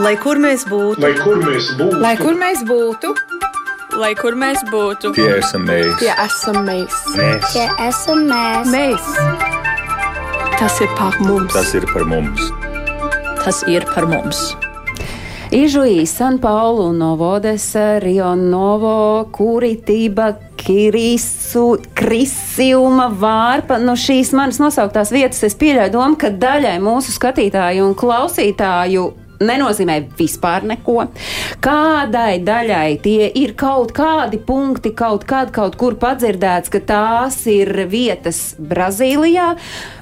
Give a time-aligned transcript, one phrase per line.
[0.00, 3.10] Lai kur mēs būtu, Lai kur mēs būtu, Lai kur mēs būtu,
[4.00, 5.98] Lai kur mēs būtu, Tie esam mēs.
[5.98, 6.94] tie esam mēs.
[7.18, 7.52] Mēs.
[7.52, 8.70] Tie esam mēs.
[8.70, 9.10] Mēs.
[10.60, 11.52] tas ir par mums.
[11.52, 12.50] Tas ir par mums.
[13.44, 14.54] tas ir par mums.
[15.50, 23.80] Ižuī, San Paulu, Novodesa, Rio Novo, Kuritība, Kirisu, Krisiuma, Vārpa.
[23.82, 29.08] No šīs manas nosauktās vietas es pieļauju domu, ka daļai mūsu skatītāju un klausītāju
[29.40, 31.04] nenozīmē vispār neko.
[31.64, 37.72] Kādai daļai tie ir kaut kādi punkti, kaut kad, kaut kur padzirdēts, ka tās ir
[37.90, 39.54] vietas Brazīlijā,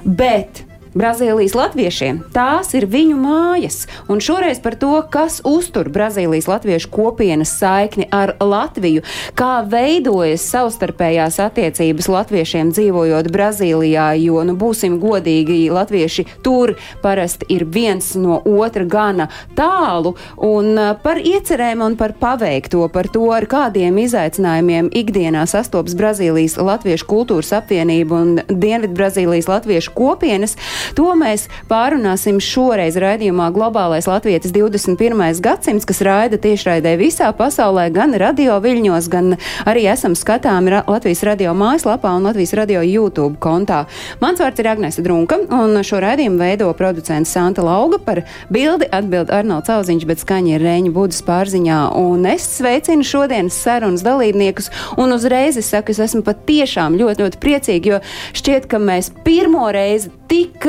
[0.03, 0.65] bet
[0.99, 3.85] Brazīlijas latviešiem tās ir viņu mājas.
[4.11, 9.05] Un šoreiz par to, kas uztur Brazīlijas latviešu kopienas saikni ar Latviju,
[9.39, 17.63] kā veidojas savstarpējās attiecības latviešiem dzīvojot Brazīlijā, jo, nu, būsim godīgi, latvieši tur parasti ir
[17.63, 23.47] viens no otra gana tālu, un uh, par iecerēm un par paveikto, par to, ar
[23.47, 30.57] kādiem izaicinājumiem ikdienā sastopas Brazīlijas Latviešu kultūras apvienība un Dienvidu Brazīlijas Latviešu kopienas.
[30.97, 35.41] To mēs pārunāsim šoreiz raidījumā Globālais Latvijas 21.
[35.43, 39.35] gadsimts, kas raida tiešraidē visā pasaulē, gan radio viļņos, gan
[39.69, 43.83] arī esam skatāmi Latvijas radio mājaslapā un Latvijas radio YouTube kontā.
[44.23, 48.23] Mans vārds ir Agnēs Drunka, un šo raidījumu veido producents Santa Lauga par
[48.53, 54.05] bildi atbild Arnolds Auziņš, bet skaņa ir Rēņa Budas pārziņā, un es sveicinu šodienas sarunas
[54.05, 58.01] dalībniekus, un uzreiz es saku, es esmu patiešām ļoti, ļoti priecīgi, jo
[58.37, 60.68] šķiet, ka mēs pirmo reizi tik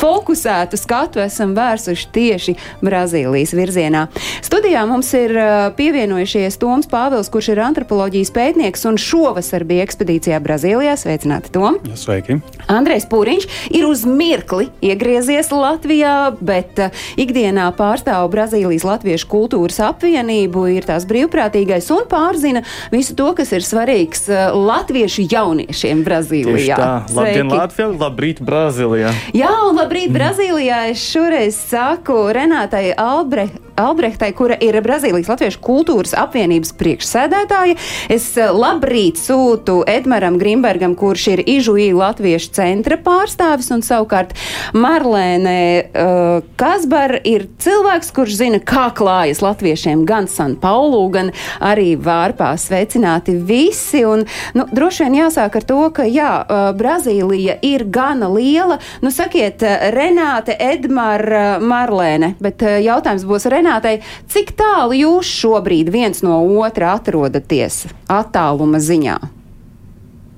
[0.00, 4.06] fokusētu skatu esam vērsuši tieši Brazīlijas virzienā.
[4.44, 10.38] Studijā mums ir uh, pievienojušies Toms Pāvils, kurš ir antropoloģijas pētnieks un šovasar bija ekspedīcijā
[10.44, 10.94] Brazīlijā.
[11.00, 11.80] Sveicināti, Tom!
[11.88, 12.38] Ja, sveiki!
[12.72, 20.66] Andrejs Pūriņš ir uz mirkli iegriezies Latvijā, bet uh, ikdienā pārstāv Brazīlijas Latviešu kultūras apvienību,
[20.76, 22.62] ir tās brīvprātīgais un pārzina
[22.94, 26.76] visu to, kas ir svarīgs uh, latviešu jauniešiem Tieši Brazīlijā.
[26.76, 27.50] tā, labdien.
[27.50, 29.12] Latvija, labrīt, Brazīlijā.
[29.36, 30.80] Jā, un labrīt, Brazīlijā.
[30.90, 37.76] Es šoreiz saku Renātai Albre, Albrehtai, kura ir Brazīlijas Latviešu kultūras apvienības priekšsēdētāja.
[38.12, 44.32] Es eh, labrīt sūtu Edmaram Grimbergam, kurš ir Ižuī Latviešu centra pārstāvis, un savukārt
[44.76, 51.94] Marlēne uh, Kasbar ir cilvēks, kurš zina, kā klājas latviešiem gan San Paulu, gan arī
[52.00, 52.54] Vārpā.
[52.60, 54.06] Sveicināti visi!
[54.08, 54.24] Un,
[54.56, 58.80] nu, droši vien jāsāk ar to, ka jā, uh, Brazīlija ir gana liela.
[59.04, 59.60] Nu, sakiet,
[59.94, 64.00] Renāte, Edmara, Marlēne, bet uh, jautājums būs Renātei,
[64.32, 69.18] cik tālu jūs šobrīd viens no otra atrodaties attāluma ziņā?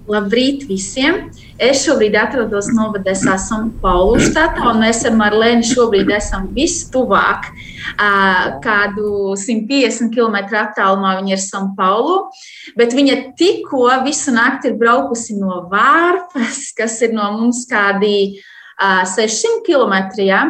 [0.08, 1.26] Labrīt visiem!
[1.60, 7.50] Es šobrīd atrodos Novadesā, San Paulu štatā, un mēs ar Marlēnu šobrīd esam vistuvāk.
[8.64, 12.28] Kādu 150 km attālumā viņa ir San Paulu,
[12.78, 18.38] bet viņa tikko visu nakti ir braukusi no Vārpas, kas ir no mums kādi
[18.78, 19.94] 600 km.
[20.22, 20.42] Ja?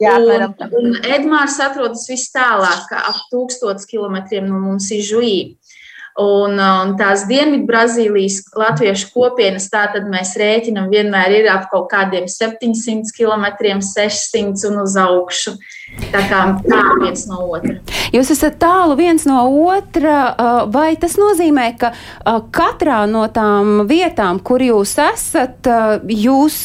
[0.00, 5.36] Jā, un, un Edmārs atrodas vis tālāk, ap 1000 km no mums ir Žuī.
[6.20, 12.26] Un, un tās Dienvidu Brazīlijas latviešu kopienas, tātad mēs rēķinam, vienmēr ir ap kaut kādiem
[12.28, 13.46] 700 km,
[13.80, 15.54] 600 un uz augšu.
[16.10, 17.74] Tā kā tā viens no otra.
[18.14, 23.84] Jūs esat tālu viens no otra, uh, vai tas nozīmē, ka uh, katrā no tām
[23.90, 26.56] vietām, kur jūs esat, uh, jūs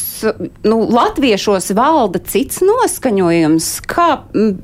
[0.66, 3.68] nu, latviešos valda cits noskaņojums?
[3.90, 4.08] Kā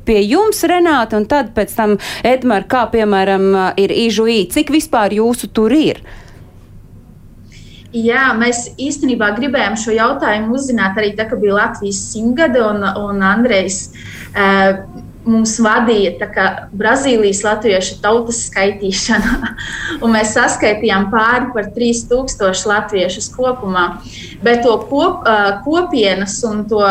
[0.07, 3.53] pie jums, Renāta, un tad pēc tam Edmar, kā piemēram
[3.83, 6.03] ir Ižuī, cik vispār jūsu tur ir?
[7.93, 13.25] Jā, mēs īstenībā gribējām šo jautājumu uzzināt arī tā, ka bija Latvijas simtgade un, un
[13.33, 13.89] Andrejs.
[14.33, 14.85] Uh,
[15.23, 16.45] Mums vadīja kā
[16.75, 19.53] Brazīlijas latviešu tautas skaitīšana,
[20.03, 23.85] un mēs saskaitījām pāri par 3000 latviešus kopumā.
[24.43, 26.83] Bet to kop, uh, kopienas un to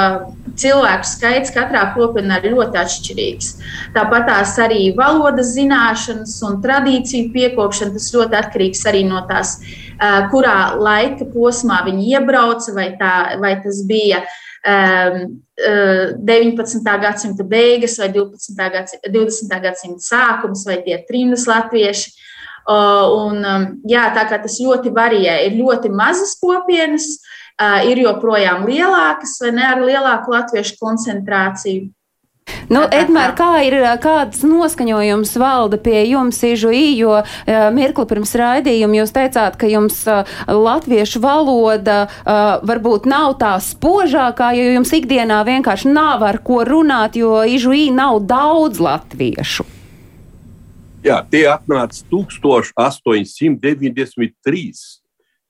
[0.62, 3.50] cilvēku skaits katrā kopienā ir ļoti atšķirīgs.
[3.96, 9.58] Tāpat tās arī valodas zināšanas un tradīciju piekopšana, tas ļoti atkarīgs arī no tās,
[10.32, 16.90] kurā laika posmā viņi iebrauca, vai, tā, vai tas bija um, 19.
[17.04, 18.58] gadsimta beigas vai 12.
[18.78, 19.62] Gadsimta, 20.
[19.68, 22.18] gadsimta sākums, vai tie trījus latvieši.
[22.72, 23.42] Un,
[23.90, 27.41] jā, tā kā tas ļoti varijē, ir ļoti mazas kopienas, uh,
[27.88, 31.90] ir joprojām lielākas vai ne ar lielāku latviešu koncentrāciju.
[32.72, 37.26] Nu, Edmēr, kā ir, kāds noskaņojums valda pie jums, Ižuī, jo uh,
[37.76, 42.14] mirkli pirms raidījuma jūs teicāt, ka jums uh, latviešu valoda uh,
[42.68, 48.20] varbūt nav tā spožākā, jo jums ikdienā vienkārši nav ar ko runāt, jo Ižuī nav
[48.30, 49.64] daudz latviešu.
[51.02, 55.01] Jā, tie atnāca 1893.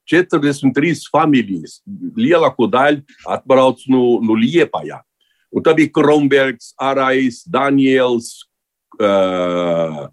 [0.08, 1.80] 43 familijas,
[2.16, 5.00] lielāko daļu atbrauc no, no Liepājā.
[5.52, 8.46] Un tad bija Kronbergs, Arais, Daniels,
[8.98, 10.08] uh,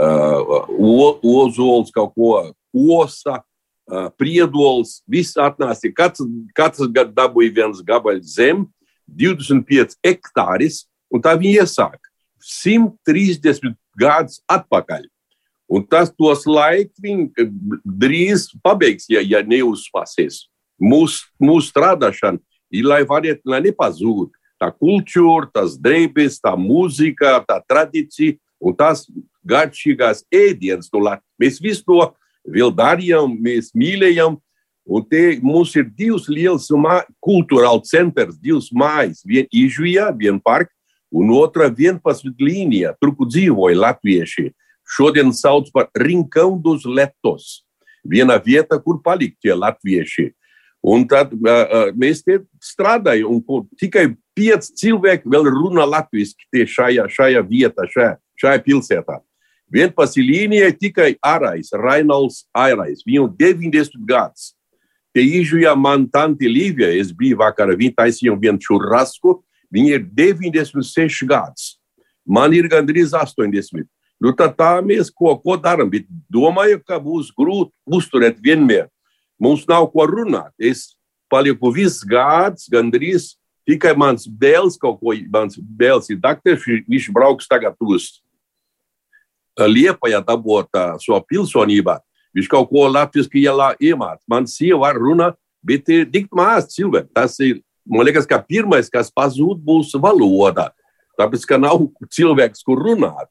[0.00, 2.30] uh, Ozols, kaut ko
[2.72, 3.42] Kosa,
[3.90, 5.02] uh, Priedols.
[5.08, 5.92] Viss atnāca.
[5.92, 6.24] Katrs,
[6.56, 8.64] katrs gads dabūja viens gabals zem,
[9.08, 12.00] 25 hektāris, un tā viņi iesāk
[12.44, 15.06] 130 gadus atpakaļ.
[15.68, 17.48] Un tas tos laikus viņi
[17.84, 20.46] drīz pabeigs, ja, ja neuzspēsies.
[20.80, 22.40] Mūsu mūs strādāšana
[22.72, 29.04] ir, lai varētu, lai nepazūd tā kultūra, tas drēbes, tā mūzika, tā tradīcija un tās
[29.48, 30.90] garšīgās ēdienas.
[30.94, 31.04] Nu,
[31.38, 32.00] mēs visu to
[32.48, 34.38] vēl darījām, mēs mīlējām.
[34.88, 36.70] Un te mums ir divas lielas
[37.20, 39.20] kultūrāls centrs, divas mājas.
[39.20, 40.72] Viena Ižvijā, viena parka,
[41.12, 44.48] un otra 11 līnijā, tur, kur dzīvoja latvieši
[44.88, 47.62] šodien sauc par Rinkão dos Letos.
[48.04, 50.30] Viena vieta, kur palikt tie latvieši.
[50.88, 57.42] Un tad uh, mēs te strādājam, un tikai pieci cilvēki vēl runā latviešu šajā, šajā
[57.48, 59.18] vietā, šajā, šajā pilsētā.
[59.74, 63.02] 11 līnijai tikai Arais, Rainolds Airais.
[63.04, 64.54] Viņam 90 gadus.
[65.12, 69.38] Te izjūja man tanti Līvija, es biju vakar, viņi taisīja vienu čurrasku,
[69.74, 71.74] viņi ir 96 gadus.
[72.24, 73.88] Man ir gandrīz 80.
[74.18, 75.90] Nu, tad tā mēs ko, ko darām.
[75.92, 78.88] Bet domāju, ka būs grūti uzturēt vienmēr.
[79.38, 80.50] Mums nav ko runāt.
[80.58, 80.96] Es
[81.30, 83.36] palieku viss gads, gandrīz
[83.68, 88.16] tikai mans dēls kaut ko, mans dēls ir dakteris, viņš brauks tagad uz
[89.58, 91.96] Liepājā dabūt savu pilsonību.
[92.36, 94.18] Viņš kaut ko latviski iemācīja.
[94.30, 95.34] Man sieva var runāt,
[95.66, 97.10] bet ir tik maz cilvēku.
[97.10, 100.68] Tas ir, man liekas, ka pirmais, kas pazūd, būs valoda.
[101.18, 103.26] Tāpēc, ka nav cilvēks, kur runāt.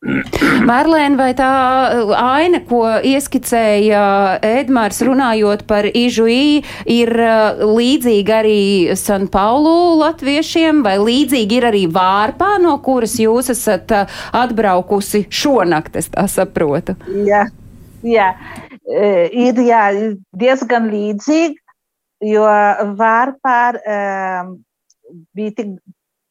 [0.00, 1.46] Marlēna, vai tā
[1.92, 4.04] uh, aina, ko ieskicēja
[4.46, 8.62] Edmārs runājot par Ižuī, ir uh, līdzīga arī
[8.96, 16.00] San Paulu latviešiem, vai līdzīgi ir arī Vārpā, no kuras jūs esat uh, atbraukusi šonakt,
[16.00, 16.96] es tā saprotu?
[17.28, 17.44] Jā,
[18.00, 18.32] jā.
[19.36, 19.84] ir jā,
[20.32, 21.60] diezgan līdzīgi,
[22.32, 22.48] jo
[22.96, 24.56] Vārpā um,
[25.36, 25.76] bija tik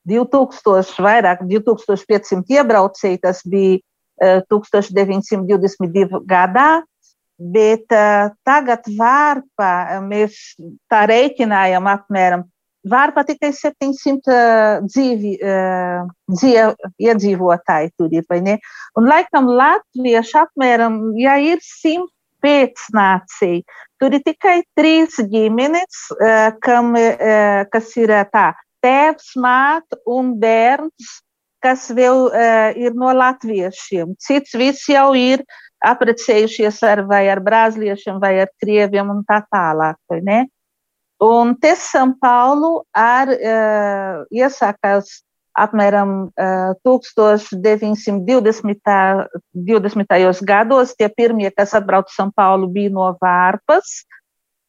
[0.09, 3.79] 2000, vairāk 2500 iebraucēji, tas bija
[4.19, 6.19] 1922.
[6.27, 6.69] gadā,
[7.39, 10.35] bet uh, tagad vārpa mēs
[10.91, 12.43] tā rēķinājam apmēram.
[12.89, 15.33] Vārpa tikai 700 uh, dzīvi,
[16.31, 18.55] dzīv, iedzīvotāji tur ir, vai ne?
[18.99, 22.07] Un laikam latvieši apmēram, ja ir 100
[22.39, 23.65] pēcnācēji,
[23.99, 26.05] tur ir tikai trīs ģimenes,
[26.63, 26.95] kam,
[27.67, 28.45] kas ir tā
[28.83, 31.19] tēvs, māte un bērns,
[31.63, 34.15] kas vēl uh, ir no latviešiem.
[34.21, 35.43] Cits viss jau ir
[35.85, 39.97] apprecējušies ar, ar brāzliešiem, vai ar krieviem un tā tālāk.
[41.19, 45.23] Un te San Paulu ar uh, iesākās
[45.59, 48.23] apmēram uh, 1920.
[48.23, 48.79] 20.
[50.47, 50.95] gados.
[50.95, 54.05] Tie pirmie, kas atbrauca San Paulu, bija no Vārpas.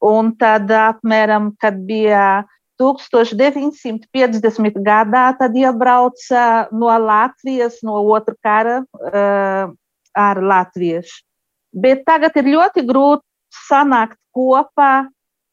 [0.01, 2.43] Un tad apmēram, kad bija
[2.81, 4.81] 1950.
[4.85, 9.73] gadā tad iebrauca no Latvijas, no otrā kara uh,
[10.17, 11.21] ar latviešu.
[11.71, 13.23] Bet tagad ir ļoti grūti
[13.69, 15.07] sanākt kopā,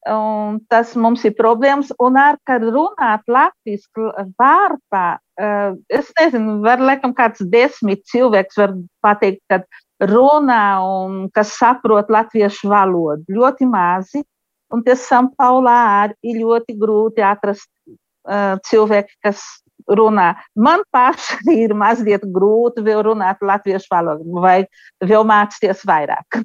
[0.09, 1.93] un tas mums ir problēmas.
[2.03, 4.11] Un ar kad runāt latviešu
[4.41, 5.07] vārpā,
[5.91, 8.75] es nezinu, var laikam kāds desmit cilvēks var
[9.05, 9.62] pateikt, ka
[10.09, 13.26] runā un kas saprot latviešu valodu.
[13.31, 14.25] Ļoti mazi.
[14.75, 19.45] Un tie São Paulā ir ļoti grūti atrast uh, cilvēki, kas
[19.89, 20.35] runā.
[20.59, 24.61] Man pašai ir mazliet grūti vēl runāt latviešu valodu, vai
[25.01, 26.43] vēl mācīties vairāk.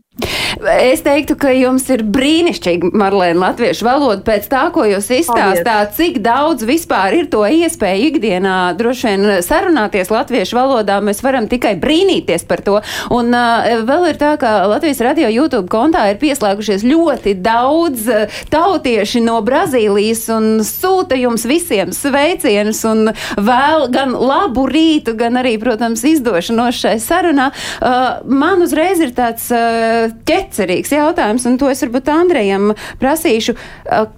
[0.62, 6.20] Es teiktu, ka jums ir brīnišķīgi, Marlēna, latviešu valoda pēc tā, ko jūs izstāstāt, cik
[6.24, 11.00] daudz vispār ir to iespēju ikdienā droši vien sarunāties latviešu valodā.
[11.04, 12.80] Mēs varam tikai brīnīties par to.
[13.14, 18.08] Un uh, vēl ir tā, ka Latvijas radio YouTube kontā ir pieslēgušies ļoti daudz
[18.54, 25.56] tautieši no Brazīlijas un sūta jums visiem sveicienus un vēl gan labu rītu, gan arī,
[25.62, 27.50] protams, izdošanos šai sarunā.
[27.82, 33.56] Uh, man uzreiz ir tāds uh, ķet necerīgs jautājums, un to es varbūt Andrejam prasīšu.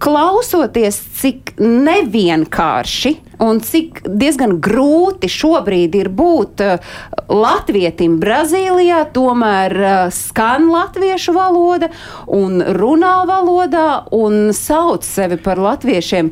[0.01, 3.13] Klausoties, cik nevienkārši
[3.43, 6.63] un cik diezgan grūti šobrīd ir būt
[7.29, 9.75] latvietim Brazīlijā, tomēr
[10.15, 11.91] skan latviešu valoda
[12.31, 16.31] un runā valodā un sauc sevi par latviešiem.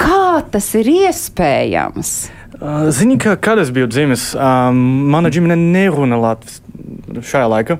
[0.00, 2.14] Kā tas ir iespējams?
[2.94, 4.78] Zini, ka, kad es biju dzimis, um,
[5.10, 7.78] mana ģimene nerunā latviešu šajā laikā.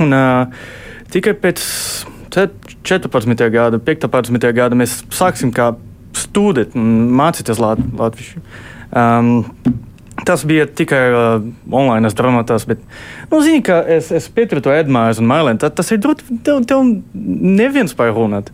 [0.00, 0.80] Un, uh,
[1.12, 1.62] tikai pēc
[2.32, 3.48] 14.
[3.52, 4.52] gada, 15.
[4.56, 5.72] gada mēs sāksim kā
[6.16, 8.44] studēt un mācīties lat latviešu.
[8.92, 9.42] Um,
[10.26, 12.82] Tas bija tikai uh, online drāmatās, bet,
[13.30, 15.58] nu, zini, ka es, es piekrītu Edmārs un Mailēn.
[15.58, 18.52] Tas ir grūti, tev, tev neviens par runāt.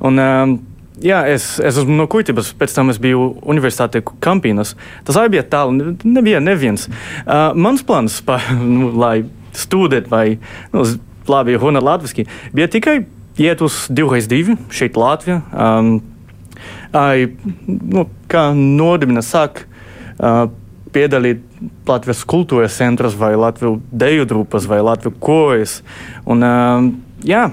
[0.00, 0.58] Un, um,
[1.00, 4.74] Jā, es, es esmu no Kuitības, pēc tam es biju Universitātē Kampīnas.
[5.08, 6.90] Tas arī bija tālu, nebija neviens.
[7.22, 9.22] Uh, mans plāns, pa, nu, lai
[9.56, 10.26] studētu vai
[10.74, 10.84] nu,
[11.30, 13.00] labi runāt latviešu, bija tikai
[13.40, 15.40] iet uz divreiz divi šeit Latvijā.
[15.52, 16.00] Um,
[16.96, 17.30] ai,
[17.66, 20.48] nu, kā nodibina sāk uh,
[20.94, 21.44] piedalīt
[21.88, 25.78] Latvijas kultūras centros vai Latvijas deju grupas vai Latvijas kojas.
[26.26, 26.90] Un, uh,
[27.26, 27.48] jā,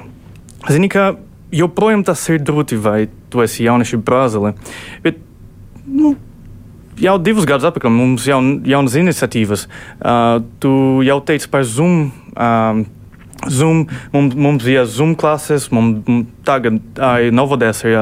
[0.70, 1.14] zini, ka
[1.54, 4.56] joprojām tas ir grūti, vai tu esi jaunieši Brāzili.
[5.06, 5.22] Bet,
[5.88, 6.16] nu,
[7.00, 9.68] jau divus gadus atpakaļ mums jau jaunas iniciatīvas.
[10.02, 10.74] Uh, tu
[11.08, 12.10] jau teici par Zoom.
[12.36, 12.86] Uh,
[13.46, 16.82] Zoom, mums, mums bija Zoom klases, mums tagad
[17.22, 17.98] ir Novodēs ir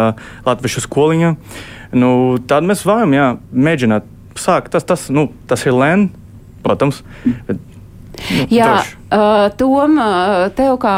[0.45, 1.35] Latvijas skoliņa.
[1.95, 2.09] Nu,
[2.47, 4.07] tad mēs varam jā, mēģināt
[4.39, 4.73] sākt.
[4.75, 6.09] Tas, tas, nu, tas ir lēni,
[6.65, 7.03] protams.
[7.47, 8.95] Bet, nu, jā, droši.
[9.15, 9.99] Uh, Tom,
[10.57, 10.95] tev kā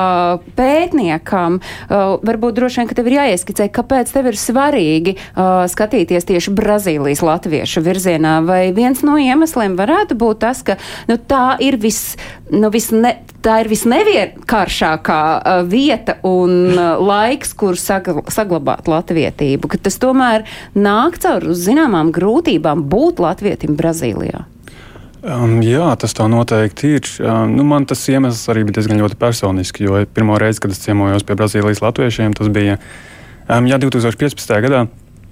[0.58, 6.26] pētniekam, uh, varbūt droši vien, ka tev ir jāieskicē, kāpēc tev ir svarīgi uh, skatīties
[6.30, 8.40] tieši Brazīlijas latviešu virzienā.
[8.48, 10.80] Vai viens no iemesliem varētu būt tas, ka
[11.12, 12.16] nu, tā ir vis,
[12.50, 13.18] nu, visne,
[13.48, 15.22] tā ir visnevienkāršākā
[15.72, 23.24] vieta un laiks, kur sagl saglabāt latvietību, ka tas tomēr nāk caur zināmām grūtībām būt
[23.24, 24.46] latvietim Brazīlijā.
[25.28, 27.08] Um, jā, tas tā noteikti ir.
[27.26, 31.26] Um, nu, man tas iemesls arī bija diezgan personisks, jo pirmo reizi, kad es ciemojos
[31.28, 34.54] pie Brazīlijas latviešiem, tas bija um, jā, 2015.
[34.68, 34.86] gadā.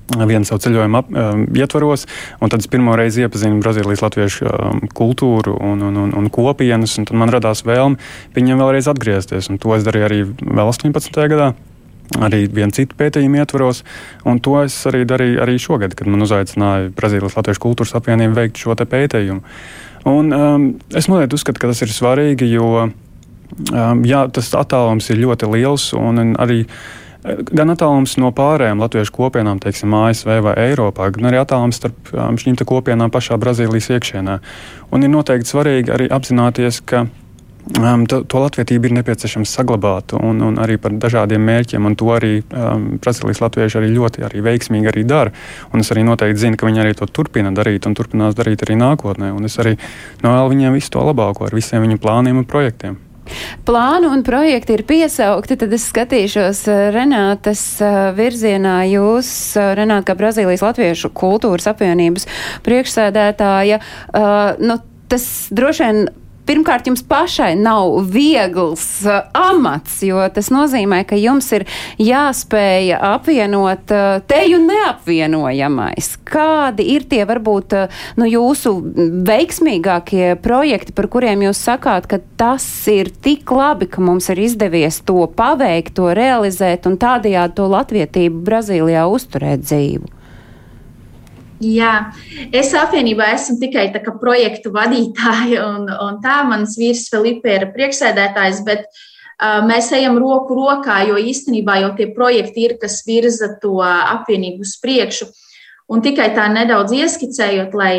[0.06, 2.04] Vienu savu ceļojumu ap, um, ietvaros,
[2.38, 6.94] un tad es pirmo reizi iepazinu Brazīlijas latviešu um, kultūru un, un, un, un kopienas,
[7.02, 7.98] un tad man radās vēlme
[8.38, 9.50] viņiem vēlreiz atgriezties.
[9.50, 11.26] To es darīju arī vēl 18.
[11.34, 11.56] gadā
[12.22, 13.82] arī vienu citu pētījumu ietvaros.
[14.30, 18.62] Un to es arī darīju arī šogad, kad man uzaicināja Brazīlijas Latvijas kultūras apvienību veikt
[18.62, 19.42] šo pētījumu.
[20.06, 25.24] Un, um, es noteikti uzskatu, ka tas ir svarīgi, jo um, jā, tas attālums ir
[25.24, 26.66] ļoti liels un, un arī.
[27.26, 32.38] Gan attālums no pārējām latviešu kopienām, teiksim, ASV vai Eiropā, gan arī attālums starp um,
[32.38, 34.36] šīm kopienām pašā Brazīlijas iekšienē.
[34.94, 40.44] Un ir noteikti svarīgi arī apzināties, ka um, to, to latvietību ir nepieciešams saglabāt un,
[40.46, 41.88] un arī par dažādiem mērķiem.
[41.98, 45.34] To arī um, Brazīlijas latvieši arī ļoti arī veiksmīgi arī dara.
[45.74, 48.78] Un es arī noteikti zinu, ka viņi arī to turpina darīt un turpinās darīt arī
[48.84, 49.34] nākotnē.
[49.34, 49.80] Un es arī
[50.22, 53.02] novēlu viņiem visu to labāko ar visiem viņu plāniem un projektiem.
[53.66, 58.78] Plānu un projekti ir piesaukti, tad es skatīšos uh, Renātas uh, virzienā.
[58.92, 59.30] Jūs,
[59.60, 62.28] uh, Renāta, kā Brazīlijas Latviešu kultūras apvienības
[62.66, 63.82] priekšsēdētāja,
[64.62, 64.78] nu,
[65.12, 66.06] tas droši vien
[66.48, 71.66] pirmkārt, jums pašai nav viegls uh, amats, jo tas nozīmē, ka jums ir
[72.02, 76.12] jāspēj apvienot uh, teju neapvienojamais.
[76.26, 78.76] Kādi ir tie varbūt uh, nu, jūsu
[79.28, 85.02] veiksmīgākie projekti, par kuriem jūs sakāt, ka tas ir tik labi, ka mums ir izdevies
[85.06, 90.25] to paveikt, to realizēt un tādējādi to latvietību Brazīlijā uzturēt dzīvu?
[91.64, 92.12] Jā,
[92.52, 93.88] es apvienībā esmu tikai
[94.20, 100.58] projektu vadītāja, un, un tā mans vīrs Filipe ir priekšsēdētājs, bet uh, mēs ejam roku
[100.58, 105.30] rokā, jo īstenībā jau tie projekti ir, kas virza to apvienību uz priekšu.
[105.88, 107.96] Un tikai tā nedaudz ieskicējot, lai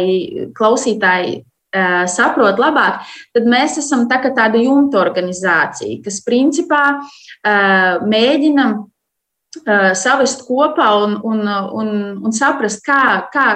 [0.53, 8.83] klausītāji uh, saprot labāk, tad mēs esam tā tāda jumta organizācija, kas principā uh, mēģinam
[9.97, 11.47] savest kopā un, un,
[11.81, 11.89] un,
[12.25, 13.47] un saprast, kā, kā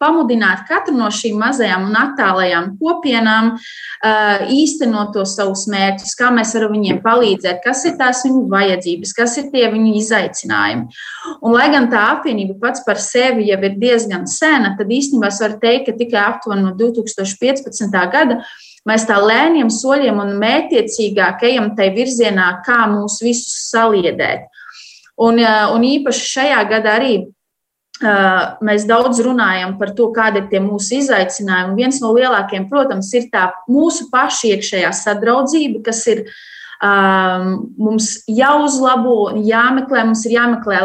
[0.00, 6.54] pamudināt katru no šīm mazajām un attālajām kopienām uh, īstenot to savus mērķus, kā mēs
[6.56, 11.02] varam viņiem palīdzēt, kas ir tās viņu vajadzības, kas ir tie viņu izaicinājumi.
[11.36, 15.40] Un, lai gan tā apvienība pats par sevi jau ir diezgan sena, tad īstenībā es
[15.44, 18.00] varu teikt, ka tikai aptuveni no 2015.
[18.14, 18.40] gada
[18.88, 24.48] mēs tā lēniem soļiem un mētiecīgāk ejam tajā virzienā, kā mūs visus saliedēt.
[25.20, 25.42] Un,
[25.74, 27.14] un īpaši šajā gadā arī
[28.00, 31.74] Uh, mēs daudz runājam par to, kādi ir tie mūsu izaicinājumi.
[31.76, 39.34] Viens no lielākajiem, protams, ir tā mūsu pašu iekšējā sadraudzība, kas ir um, mums jāuzlabo,
[39.44, 40.80] jāmeklē, mums ir jāmeklē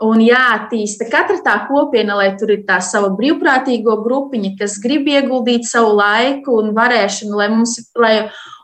[0.00, 5.68] un jāattīsta katra tā kopiena, lai tur ir tā sava brīvprātīgo grupiņa, kas grib ieguldīt
[5.68, 8.14] savu laiku un varēšanu, lai mums, lai,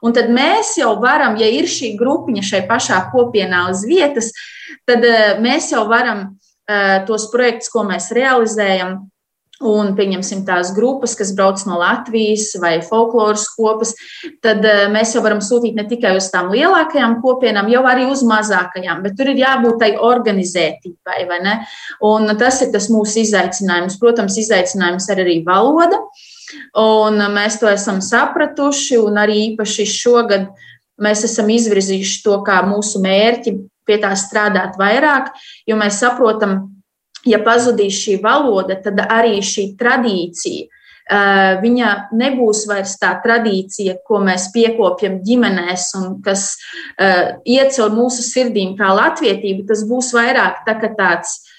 [0.01, 4.33] un tad mēs jau varam, ja ir šī grupiņa šai pašā kopienā uz vietas,
[4.89, 9.03] tad uh, mēs jau varam uh, tos projektus, ko mēs realizējam,
[9.65, 13.95] un pieņemsim tās grupas, kas brauc no Latvijas vai folkloras kopas,
[14.45, 18.25] tad uh, mēs jau varam sūtīt ne tikai uz tām lielākajām kopienām, jau arī uz
[18.27, 21.57] mazākajām, bet tur ir jābūt tai organizētībai, vai ne?
[22.05, 23.97] Un tas ir tas mūsu izaicinājums.
[24.03, 26.03] Protams, izaicinājums ir arī valoda,
[26.77, 30.51] un mēs to esam sapratuši, un arī īpaši šogad
[31.03, 35.31] mēs esam izvirzījuši to kā mūsu mērķi pie tā strādāt vairāk,
[35.69, 36.76] jo mēs saprotam,
[37.27, 40.71] ja pazudīs šī valoda, tad arī šī tradīcija.
[41.07, 46.49] Uh, viņa nebūs vairs tā tradīcija, ko mēs piekopjam ģimenēs un kas
[46.99, 47.37] uh,
[47.77, 49.69] caur mūsu sirdīm, kā latvietība.
[49.69, 51.55] Tas būs vairāk tā, tāds uh,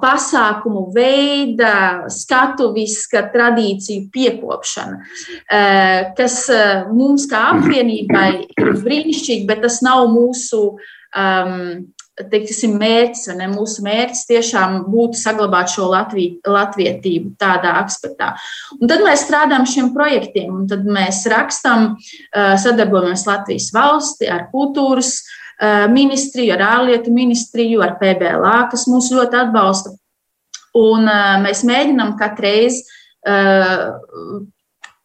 [0.00, 5.00] pasākumu veida, skatuviska tradīciju piekopšana,
[6.16, 6.36] kas
[6.94, 11.90] mums kā apvienībai ir brīnišķīgi, bet tas nav mūsu um,
[12.30, 13.48] teiksim, mērķis, vai ne?
[13.54, 18.34] Mūsu mērķis tiešām būtu saglabāt šo Latviju, latvietību tādā aspektā.
[18.78, 21.94] Un tad mēs strādājam šiem projektiem, un tad mēs rakstam,
[22.34, 25.16] sadarbojamies Latvijas valsti ar kultūras
[25.92, 29.96] ministriju, ar ārlietu ministriju, ar PBLA, kas mūs ļoti atbalsta.
[30.80, 31.08] Un
[31.44, 32.84] mēs mēģinām katru reizi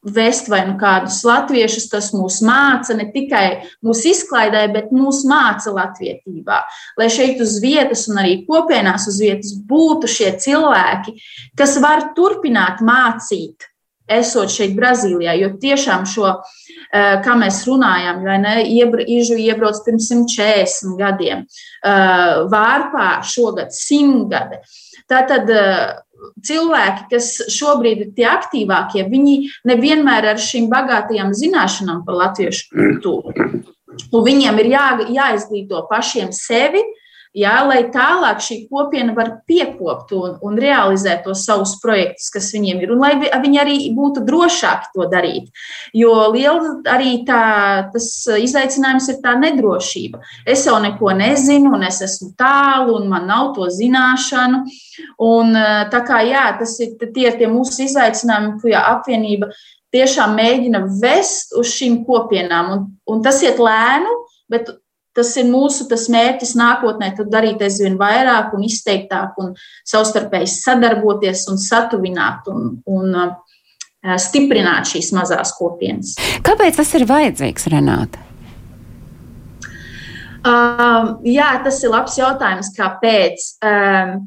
[0.06, 3.46] vest vai nu kādus latviešus, kas mūs māca ne tikai
[3.86, 6.62] mūsu izklaidē, bet mūs māca latvietībā.
[7.00, 11.16] Lai šeit uz vietas un arī kopienās uz vietas būtu šie cilvēki,
[11.58, 13.72] kas var turpināt mācīt,
[14.06, 16.32] esot šeit Brazīlijā, jo tiešām šo,
[16.94, 21.46] eh, kā mēs runājam, vai ne, Ižu iebrauc pirms 140 gadiem,
[21.84, 24.62] eh, Vārpā šogad 100 gadi.
[25.10, 26.05] Tātad eh,
[26.46, 29.38] cilvēki, kas šobrīd ir tie aktīvākie, viņi
[29.70, 33.50] nevienmēr ar šīm bagātajām zināšanām par latviešu kultūru.
[34.12, 36.84] Un viņiem ir jā, jāizglīto pašiem sevi,
[37.36, 42.84] jā, lai tālāk šī kopiena var piekopt un, un realizēt tos savus projektus, kas viņiem
[42.84, 45.52] ir, un lai viņi arī būtu drošāki to darīt.
[45.96, 47.44] Jo liela arī tā,
[47.94, 50.22] tas izaicinājums ir tā nedrošība.
[50.48, 54.64] Es jau neko nezinu, un es esmu tālu, un man nav to zināšanu.
[55.26, 55.56] Un,
[55.92, 59.52] tā kā jā, tas ir tie, tie mūsu izaicinājumi, ko ja apvienība
[59.96, 64.12] tiešām mēģina vest uz šīm kopienām, un, un tas iet lēnu,
[64.52, 64.72] bet
[65.16, 69.54] tas ir mūsu tas mērķis nākotnē, tad darīt aizvien vairāk un izteiktāk un
[69.88, 73.34] savstarpēji sadarboties un satuvināt un, un uh,
[74.22, 76.16] stiprināt šīs mazās kopienas.
[76.46, 78.22] Kāpēc tas ir vajadzīgs, Renāta?
[80.46, 83.46] Uh, jā, tas ir labs jautājums, kāpēc.
[83.66, 84.18] Uh,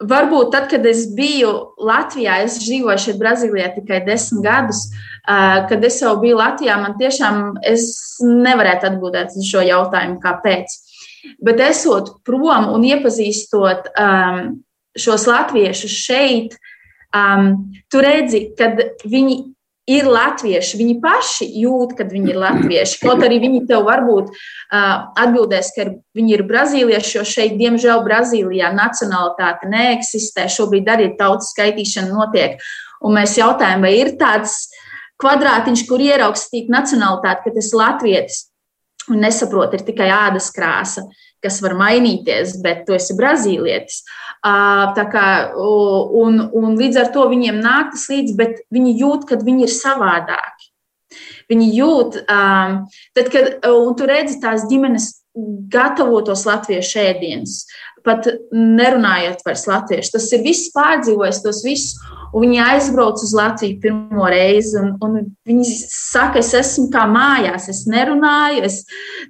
[0.00, 1.50] Varbūt tad, kad es biju
[1.84, 4.86] Latvijā, es dzīvoju šeit, Brazīlijā tikai desmit gadus.
[5.28, 7.58] Kad es jau biju Latvijā, man tiešām
[8.24, 10.72] nevarētu atbildēt uz šo jautājumu, kāpēc.
[11.44, 14.40] Bet esot prom un iepazīstot um,
[14.96, 16.56] šos latviešus šeit,
[17.12, 17.52] um,
[17.92, 18.72] tu redzi, ka
[19.04, 19.36] viņi
[19.90, 20.78] ir latvieši.
[20.80, 22.98] Viņi paši jūt, kad viņi ir latvieši.
[23.02, 28.72] Kaut arī viņi tev varbūt uh, atbildēs, ka viņi ir brazīlieši, jo šeit, diemžēl, Brazīlijā
[28.76, 30.46] nacionalitāte neeksistē.
[30.50, 32.60] Šobrīd arī tautas skaitīšana notiek.
[33.04, 34.62] Un mēs jautājam, vai ir tāds
[35.20, 38.44] kvadrātiņš, kur ierakstīt nacionalitāti, ka tas latvietis
[39.10, 41.02] un nesaprot, ir tikai ādas krāsa.
[41.02, 44.02] Uh, kas var mainīties, bet tu esi brazīlietis.
[44.42, 49.66] Kā, un, un līdz ar to viņiem nāk tas līdzi, bet viņi jūt, ka viņi
[49.66, 50.70] ir savādāki.
[51.50, 53.56] Viņi jūt, tad, kad
[53.98, 55.10] tu redzi tās ģimenes
[55.70, 57.64] gatavotos latviešu ēdienus,
[58.06, 60.14] pat nerunājot vairs latviešu.
[60.16, 61.98] Tas ir viss pārdzīvojis, tos visus
[62.38, 65.16] viņi aizbrauc uz Latviju pirmo reizi, un, un
[65.48, 68.84] viņi saka, es esmu kā mājās, es nerunāju, es,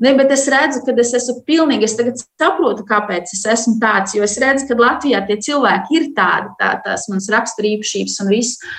[0.05, 4.17] ne, bet es redzu, ka es esmu pilnīgi, es tagad saprotu, kāpēc es esmu tāds,
[4.17, 8.71] jo es redzu, ka Latvijā tie cilvēki ir tādi, tā, tās manas raksturīpašības un viss.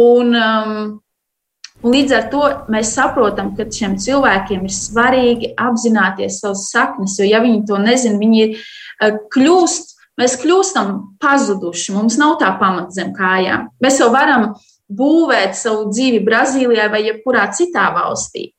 [0.00, 0.74] Un, um,
[1.84, 2.42] līdz ar to
[2.72, 8.20] mēs saprotam, ka šiem cilvēkiem ir svarīgi apzināties savas saknes, jo, ja viņi to nezina,
[8.20, 8.60] viņi ir,
[9.04, 9.89] uh, kļūst
[10.20, 13.70] Mēs kļūstam pazuduši, mums nav tā pamata zem kājām.
[13.80, 14.50] Mēs jau varam
[14.92, 18.50] būvēt savu dzīvi Brazīlijā vai jebkurā citā valstī.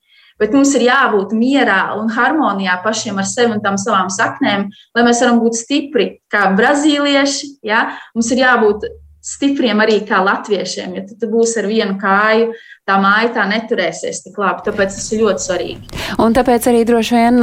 [0.41, 5.03] Bet mums ir jābūt mierā un harmonijā pašiem ar sevi un tām savām saknēm, lai
[5.05, 7.51] mēs varam būt stipri kā brazīlieši.
[7.67, 7.83] Ja?
[8.15, 8.87] Mums ir jābūt
[9.21, 12.51] stipriem arī kā latviešiem, jo tad tu būsi ar vienu kāju.
[12.89, 15.99] Tā māja tā neturēsies tik labi, tāpēc tas ir ļoti svarīgi.
[16.25, 17.37] Un tāpēc arī droši vien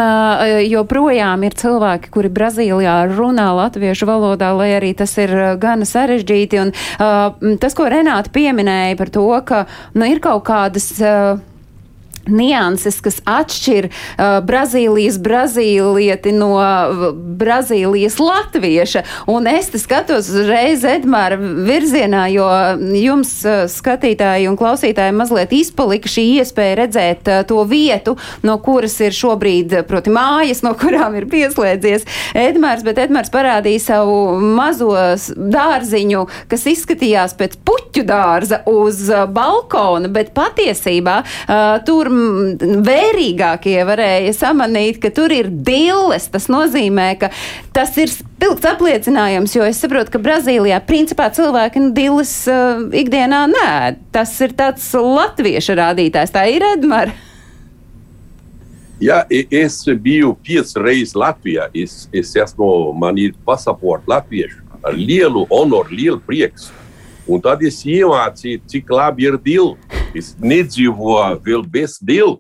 [0.67, 6.65] joprojām ir cilvēki, kuri Brazīlijā runā latviešu valodā, lai arī tas ir gana sarežģīti.
[6.65, 9.63] Un tas, ko Renāta pieminēja par to, ka
[9.95, 10.91] nu, ir kaut kādas.
[10.99, 11.39] Uh,
[12.29, 19.05] nianses, kas atšķir uh, Brazīlijas brazīlieti no uh, Brazīlijas latvieša.
[19.31, 22.47] Un es te skatos uzreiz Edmāra virzienā, jo
[22.99, 28.99] jums uh, skatītāji un klausītāji mazliet izpalika šī iespēja redzēt uh, to vietu, no kuras
[29.05, 32.07] ir šobrīd, proti, mājas, no kurām ir pieslēdzies
[32.39, 34.93] Edmārs, bet Edmārs parādīja savu mazo
[35.37, 42.11] dārziņu, kas izskatījās pēc puķu dārza uz uh, balkona, bet patiesībā uh, tur
[42.87, 46.29] vērīgākie varēja samanīt, ka tur ir dilles.
[46.33, 47.31] Tas nozīmē, ka
[47.77, 53.45] tas ir spilgts apliecinājums, jo es saprotu, ka Brazīlijā principā cilvēki nu, dilles uh, ikdienā
[53.53, 53.71] nē.
[54.15, 56.35] Tas ir tāds latviešu rādītājs.
[56.35, 57.17] Tā ir Edmara.
[58.99, 61.69] Jā, es biju piecas reizes Latvijā.
[61.71, 66.73] Es, es esmu, man ir pasaports latviešu ar lielu honoru, lielu prieks.
[67.29, 69.37] Un tad es iemācīju, cik labi ir
[70.13, 70.19] dili.
[70.19, 72.39] Es nedzīvoju vēl bez dila.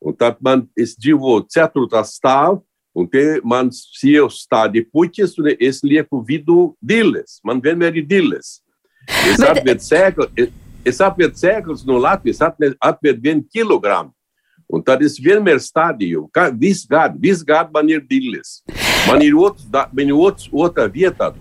[0.00, 2.60] Un tad man, es dzīvoju ceturtā stāvā,
[2.94, 7.40] un te man sieva stādi puķis, un es lieku vidū diles.
[7.44, 8.60] Man vienmēr ir diles.
[9.08, 9.58] Es Bet...
[9.58, 10.50] atvedu sēklu, es,
[10.84, 12.40] es atvedu sēklas no Latvijas,
[12.80, 14.12] atvedu vienu kilogramu.
[14.68, 18.62] Un tad es vienmēr stādīju, ka visu gadu, visu gadu man ir diles.
[19.04, 21.34] Man ir otrs, man ir otrs, otrā vietā,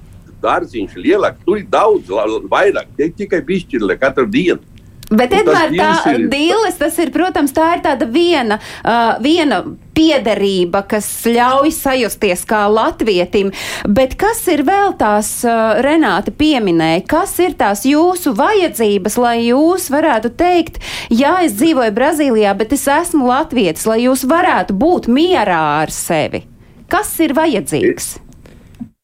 [0.44, 2.12] dārziņš lielāks, tur ir daudz
[2.52, 4.73] vairāk, tikai pišķirle katru dienu.
[5.12, 9.60] Bet, Edvard, tā dīles, tas ir, protams, tā ir tāda viena, uh, viena
[9.94, 13.52] piederība, kas ļauj sajusties kā latvietim.
[13.84, 19.90] Bet kas ir vēl tās, uh, Renāta pieminēja, kas ir tās jūsu vajadzības, lai jūs
[19.94, 20.80] varētu teikt,
[21.12, 26.46] jā, es dzīvoju Brazīlijā, bet es esmu latvietis, lai jūs varētu būt mierā ar sevi?
[26.90, 28.14] Kas ir vajadzīgs?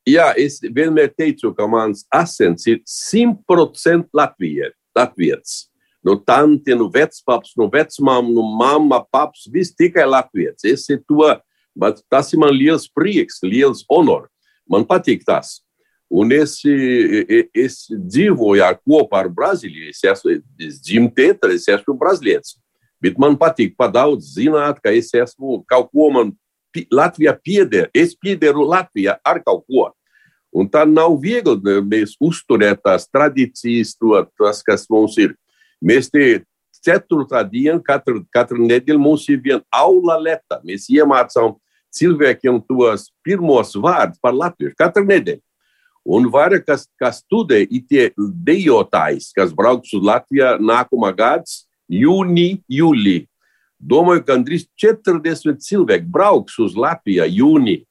[0.09, 5.68] Jā, es vienmēr teicu, ka mans asins ir 100% latvietis
[6.05, 10.65] no tanti, no vecpaps, no vecmāma, no mamma, paps, viss tikai latvietis.
[10.67, 11.27] Es ir to,
[11.75, 14.29] bet tas ir man liels prieks, liels honor.
[14.69, 15.59] Man patīk tas.
[16.09, 16.55] Un es,
[17.53, 19.91] es dzīvoju kopā ar Brazīliju.
[19.93, 22.57] Es esmu dzimtēta, es esmu brazīlietis.
[22.99, 26.33] Bet man patīk padaudz zināt, ka es esmu kaut ko man
[26.91, 27.89] Latvijā pieder.
[27.93, 29.89] Es piederu Latvijā ar kaut ko.
[30.49, 35.35] Un tā nav viegli mēs uzturēt tās tradīcijas, to, tas, kas mums ir.
[35.79, 36.43] Mēs te
[36.83, 40.59] ceturtā diena, katru, katru nedēļu mums ir viena aula leta.
[40.63, 41.55] Mēs iemācām
[41.95, 45.43] cilvēkiem tos pirmos vārdus par latviešu katru nedēļu.
[46.09, 52.57] Un vairāk kas, kas studē, ir tie dejotājs, kas brauks uz Latviju nākamā gads, jūnija,
[52.71, 53.27] jūlijā.
[53.79, 57.83] Domāju, ka gandrīz 40 cilvēki brauks uz Latviju jūnijā.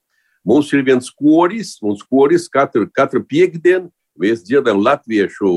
[0.49, 3.91] Mums ir viens koris, mums koris katru, katru piekdienu
[4.21, 5.51] mēs dziedam latviešu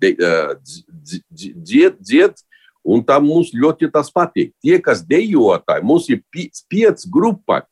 [0.00, 2.42] dzied, dzied,
[2.84, 4.52] un tam mums ļoti tas patīk.
[4.62, 7.62] Tie, kas dejotāji, mums ir pieci grupa,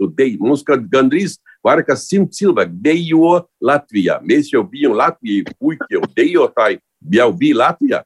[0.40, 4.18] mums gandrīz vairāk kā simt cilvēku dejo Latvijā.
[4.24, 6.80] Mēs jau bijām Latvijā, puiši jau dejotāji,
[7.12, 8.02] jau bija Latvijā,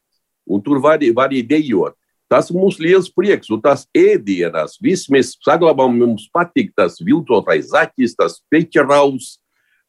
[0.47, 1.95] un tur varēja var dejot.
[2.27, 8.17] Tas mums liels prieks, un tas ēdienas, viss mēs saglabājam, mums patīk tas viltotais zaķis,
[8.19, 9.37] tas peķeraus,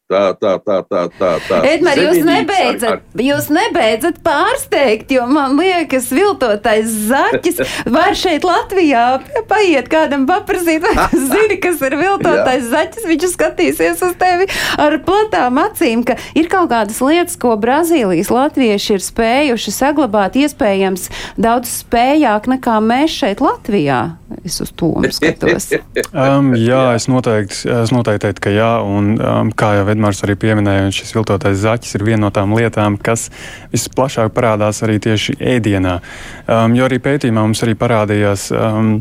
[0.09, 1.57] Tā, tā, tā, tā, tā, tā.
[1.69, 3.21] Edmar, jūs nebeidzat, ar, ar...
[3.21, 7.61] jūs nebeidzat pārsteigt, jo man liekas, viltotais zaķis
[7.93, 9.03] var šeit Latvijā
[9.51, 14.49] paiet kādam paprasīt, vai tu zini, kas ir viltotais zaķis, viņš skatīsies uz tevi
[14.81, 21.05] ar platām acīm, ka ir kaut kādas lietas, ko Brazīlijas latvieši ir spējuši saglabāt, iespējams,
[21.37, 24.18] daudz spējāk nekā mēs šeit Latvijā.
[24.45, 25.71] Es uz to skatos.
[26.13, 30.37] um, jā, es noteikti, es noteikti teiktu, ka jā, un um, kā jau Edmars arī
[30.39, 33.29] pieminēja, šis viltotais zaķis ir viena no tām lietām, kas
[33.73, 35.99] visplašāk parādās arī tieši ēdienā.
[36.45, 38.51] Um, jo arī pētījumā mums arī parādījās.
[38.53, 38.99] Um,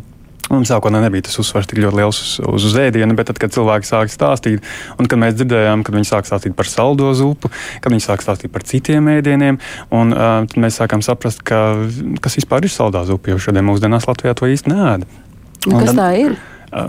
[0.54, 3.52] Un sākotnēji nebija tas uzsvars tik ļoti liels uz, uz, uz ēdienu, bet tad, kad
[3.52, 4.64] cilvēki sāk stāstīt,
[4.96, 7.50] un kad mēs dzirdējām, kad viņi sāk stāstīt par saldo zupu,
[7.84, 9.60] kad viņi sāk stāstīt par citiem ēdieniem,
[9.92, 11.62] un uh, tad mēs sākām saprast, ka,
[12.24, 14.94] kas vispār ir saldā zupa, jo šodien mūsdienās Latvijā to īsti nē.
[15.68, 16.38] Kas tā ir?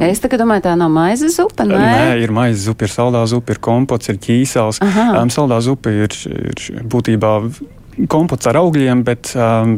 [0.03, 1.63] Es tagad domāju, tā nav maizes zupa.
[1.67, 4.81] Nē, nē ir maizes zupa, ir saldā zupa, ir kompots, ir ķīsels.
[4.83, 7.33] Um, saldā zupa ir, ir būtībā
[8.07, 9.75] kompots ar augļiem, bet um,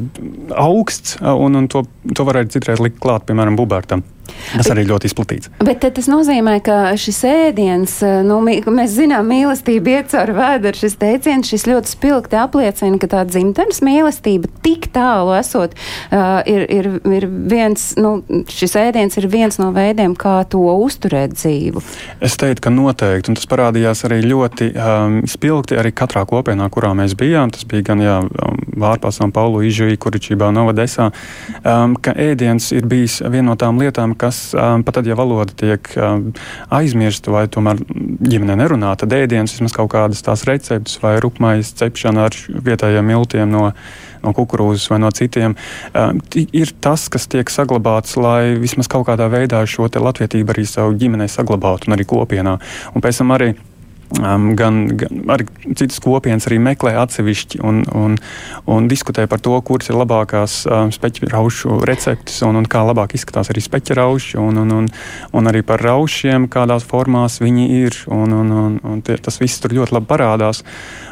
[0.54, 4.04] augsts, un, un to, to varētu citreiz likt klāt, piemēram, bubertam.
[4.52, 5.52] Tas arī ļoti izplatīts.
[5.64, 10.74] Bet tas nozīmē, ka šis ēdiens, nu, mēs zinām, mīlestība iet caur vēdru.
[10.82, 15.76] Šis teiciens, šis ļoti spilgti apliecina, ka tā dzimtenes mīlestība tik tālu esot,
[16.12, 18.18] uh, ir, ir, ir viens, nu,
[18.52, 21.84] šis ēdiens ir viens no veidiem, kā to uzturēt dzīvu.
[22.24, 26.94] Es teiktu, ka noteikti, un tas parādījās arī ļoti um, spilgti arī katrā kopienā, kurā
[26.98, 27.54] mēs bijām.
[27.54, 28.18] Tas bija gan jā,
[28.82, 31.10] Vārpā, San Paulu, Ižuī, Kuričībā, Novadesā,
[31.62, 35.54] um, ka ēdiens ir bijis viena no tām lietām, kas um, pat tad, ja valoda
[35.58, 36.30] tiek um,
[36.74, 37.82] aizmirsta vai tomēr
[38.22, 42.38] ģimene nerunā, tad ēdienas vismaz kaut kādas tās receptes vai rupmais cepšana ar
[42.70, 43.72] vietējiem miltiem no,
[44.22, 45.58] no kukurūzas vai no citiem,
[45.96, 50.96] um, ir tas, kas tiek saglabāts, lai vismaz kaut kādā veidā šo latvietību arī savu
[51.02, 52.58] ģimenei saglabātu un arī kopienā.
[52.96, 53.54] Un pēc tam arī
[54.20, 55.46] Um, gan, gan arī
[55.80, 58.18] citas kopienas arī meklē atsevišķi un, un,
[58.68, 63.54] un diskutē par to, kuras ir labākās um, speķraušu receptes un, un kā labāk izskatās
[63.54, 64.90] arī speķrauši un, un, un,
[65.32, 68.02] un arī par raušiem, kādās formās viņi ir.
[68.12, 70.66] Un, un, un, un tie, tas viss tur ļoti labi parādās.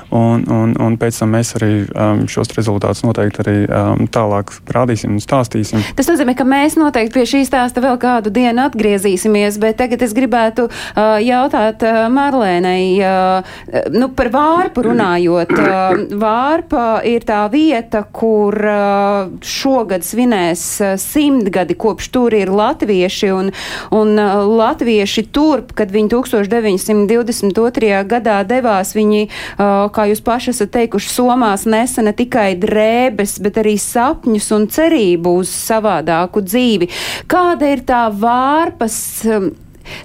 [0.09, 5.13] Un, un, un pēc tam mēs arī um, šos rezultātus noteikti arī um, tālāk rādīsim
[5.13, 5.83] un stāstīsim.
[5.97, 10.15] Tas nozīmē, ka mēs noteikti pie šī stāsta vēl kādu dienu atgriezīsimies, bet tagad es
[10.17, 15.53] gribētu uh, jautāt uh, Marlēnai, uh, nu, par vārpu runājot.
[15.53, 23.29] Uh, vārpa ir tā vieta, kur uh, šogad svinēs uh, simtgadi, kopš tur ir latvieši,
[23.35, 23.53] un,
[23.93, 27.93] un uh, latvieši turp, kad viņi 1922.
[28.09, 33.59] gadā devās, viņi uh, kā jūs paši esat teikuši, Somās nesa ne tikai drēbes, bet
[33.59, 36.87] arī sapņus un cerību uz savādāku dzīvi.
[37.29, 38.99] Kāda ir tā vārpas?
[39.27, 39.51] Um,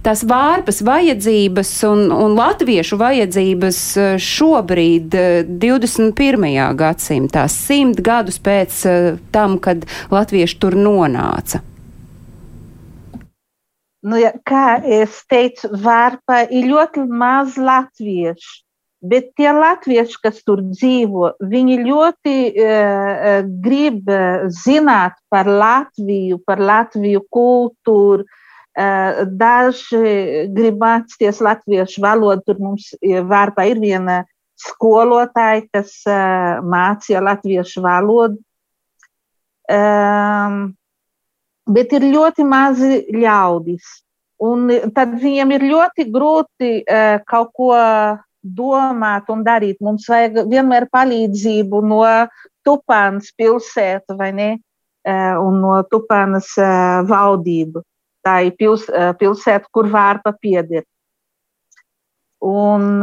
[0.04, 5.14] tās vārpas vajadzības un, un latviešu vajadzības uh, šobrīd,
[5.60, 6.48] 21.
[6.48, 11.62] Uh, gadsimtā, simt gadus pēc uh, tam, kad latvieši tur nonāca?
[14.04, 18.63] Nu, kā es teicu, vārpā ir ļoti maz latviešu.
[19.04, 24.08] Bet tie latvieši, kas tur dzīvo, viņi ļoti uh, grib
[24.62, 28.24] zināt par Latviju, par Latviju kultūru.
[28.74, 32.42] Uh, daži grib mācīties latviešu valodu.
[32.48, 34.24] Tur mums vārpā ir viena
[34.58, 38.40] skolotāja, kas uh, mācīja latviešu valodu.
[39.70, 40.74] Um,
[41.70, 43.86] bet ir ļoti mazi ļaudis.
[44.44, 47.70] Un tad viņiem ir ļoti grūti uh, kaut ko
[48.44, 49.80] domāt un darīt.
[49.80, 52.02] Mums vajag vienmēr palīdzību no
[52.64, 54.50] Tupānas pilsētas vai ne,
[55.04, 57.82] eh, un no Tupānas eh, valdību.
[58.24, 60.84] Tā ir pils, eh, pilsēta, kur vārpa pieder.
[62.44, 63.00] Un,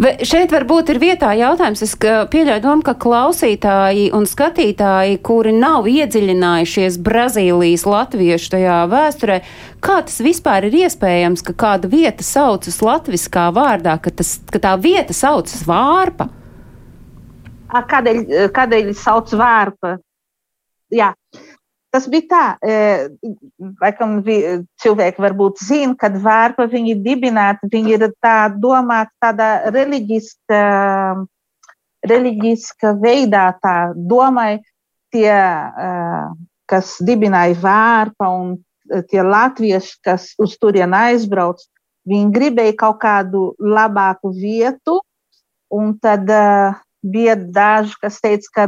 [0.00, 5.88] Vai šeit varbūt ir vietā jautājums, es pieļauju domu, ka klausītāji un skatītāji, kuri nav
[5.90, 9.40] iedziļinājušies Brazīlijas latviešu tajā vēsturē,
[9.84, 14.76] kā tas vispār ir iespējams, ka kāda vieta saucas latviskā vārdā, ka, tas, ka tā
[14.80, 16.30] vieta saucas vārpa?
[17.70, 19.98] Kādēļ, kādēļ sauc vārpa?
[20.90, 21.12] Jā,
[21.90, 22.74] Tas bija tā, e,
[23.82, 24.20] laikam,
[24.82, 30.60] cilvēki varbūt zina, kad vērpa viņi dibināti, viņi ir tā domāti tādā reliģiska,
[32.06, 34.60] reliģiska veidā, tā domāja
[35.10, 35.90] tie, e,
[36.70, 38.54] kas dibināja vērpa un
[39.10, 41.62] tie latvieši, kas uz turieni aizbrauc,
[42.10, 45.00] viņi gribēja kaut kādu labāku vietu,
[45.70, 48.66] un tad uh, bija daži, kas teica, ka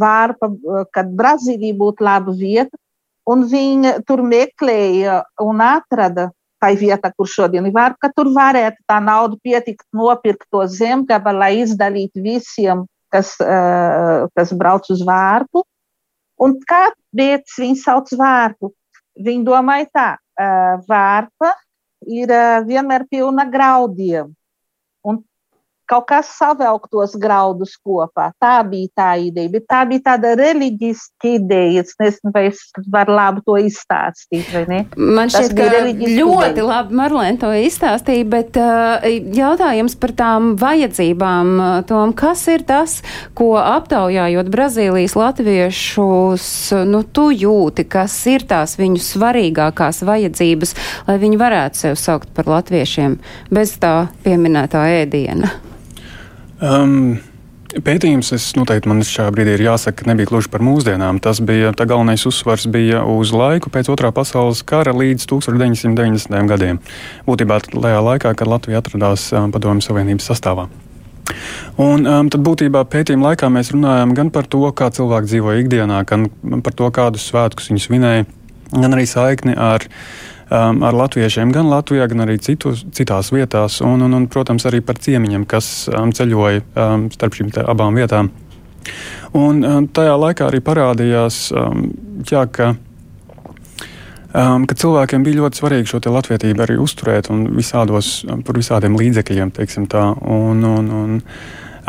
[0.00, 0.50] vārpa,
[0.94, 2.76] kad Brazīlija būtu laba vieta,
[3.28, 8.82] un viņi tur meklēja un atrada tā vieta, kur šodien ir vārpa, ka tur varētu
[8.88, 13.36] tā nauda pietikt nopirkt to zemgabalu, lai izdalītu visiem, kas,
[14.36, 15.64] kas brauc uz vārpu.
[16.40, 18.72] Un kāpēc viņi sauc vārpu?
[19.20, 20.10] Viņi domāja tā,
[20.88, 21.54] vārpa
[22.08, 22.32] ir
[22.64, 24.30] vienmēr pilna graudiem
[25.90, 28.30] kaut kas savelktos graudus kopā.
[28.42, 31.84] Tā bija tā ideja, tā bija tāda reliģiska ideja.
[31.84, 34.50] Es nezinu, vai es varu labi to izstāstīt?
[34.96, 36.66] Man šķiet, ka ļoti ideja.
[36.68, 43.00] labi Marlēna to izstāstīja, bet uh, jautājums par tām vajadzībām, uh, Tom, kas ir tas,
[43.38, 46.46] ko aptaujājot Brazīlijas latviešus,
[46.90, 50.76] nu, tu jūti, kas ir tās viņu svarīgākās vajadzības,
[51.08, 53.18] lai viņi varētu sev saukt par latviešiem
[53.50, 55.50] bez tā pieminētā ēdiena?
[56.60, 57.18] Um,
[57.70, 61.20] Pētījums, es noteikti man šajā brīdī ir jāsaka, nebija gluži par mūsdienām.
[61.22, 66.34] Tas bija, tā galvenais uzsvars bija uz laiku pēc otrā pasaules kara līdz 1990.
[66.50, 66.80] gadiem.
[67.28, 70.66] Būtībā tajā laikā, kad Latvija atradās um, Padomju Savienības sastāvā.
[71.78, 76.02] Un, um, tad būtībā pētījuma laikā mēs runājam gan par to, kā cilvēki dzīvo ikdienā,
[76.10, 76.26] gan
[76.66, 78.26] par to, kādus svētkus viņi svinēja
[78.74, 79.86] gan arī saikni ar
[80.50, 84.82] um, ar latviešiem gan Latvijā, gan arī citos, citās vietās, un, un, un, protams, arī
[84.84, 88.30] par ciemiņiem, kas um, ceļoja um, starp šīm abām vietām.
[89.36, 91.86] Un um, tajā laikā arī parādījās, um,
[92.26, 92.72] jā, ka,
[94.34, 98.98] um, ka cilvēkiem bija ļoti svarīgi šo latvietību arī uzturēt un visādos, um, par visādiem
[98.98, 100.10] līdzekļiem, teiksim tā.
[100.20, 101.18] Un, un, un,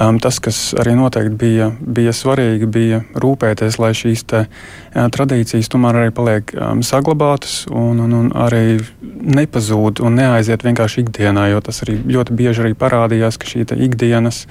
[0.02, 5.70] Um, tas, kas arī noteikti bija, bija svarīgi, bija rūpēties, lai šīs te, uh, tradīcijas
[5.70, 11.62] tomēr arī paliek um, saglabātas un, un, un arī nepazūd un neaiziet vienkārši ikdienā, jo
[11.68, 14.48] tas arī ļoti bieži arī parādījās, ka šī ikdienas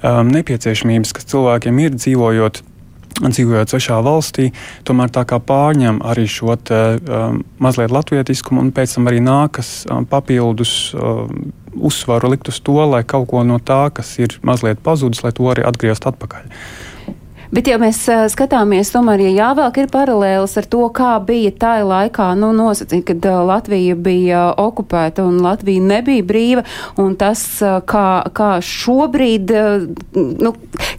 [0.00, 2.64] um, nepieciešamības, kas cilvēkiem ir dzīvojot
[3.18, 4.50] dzīvojot svešā valstī,
[4.86, 9.82] tomēr tā kā pārņem arī šo te, um, mazliet latvietiskumu, un pēc tam arī nākas
[9.90, 14.82] um, papildus um, uzsvaru likt uz to, lai kaut ko no tā, kas ir mazliet
[14.84, 16.48] pazudis, lai to arī atgriezt atpakaļ.
[17.48, 21.86] Bet, ja mēs uh, skatāmies, tomēr, ja jāvelk ir paralēlis ar to, kā bija tajā
[21.88, 26.66] laikā, nu, nosacīt, kad uh, Latvija bija okupēta un Latvija nebija brīva,
[27.00, 27.46] un tas,
[27.88, 28.04] kā,
[28.36, 29.54] kā šobrīd,
[30.44, 30.52] nu,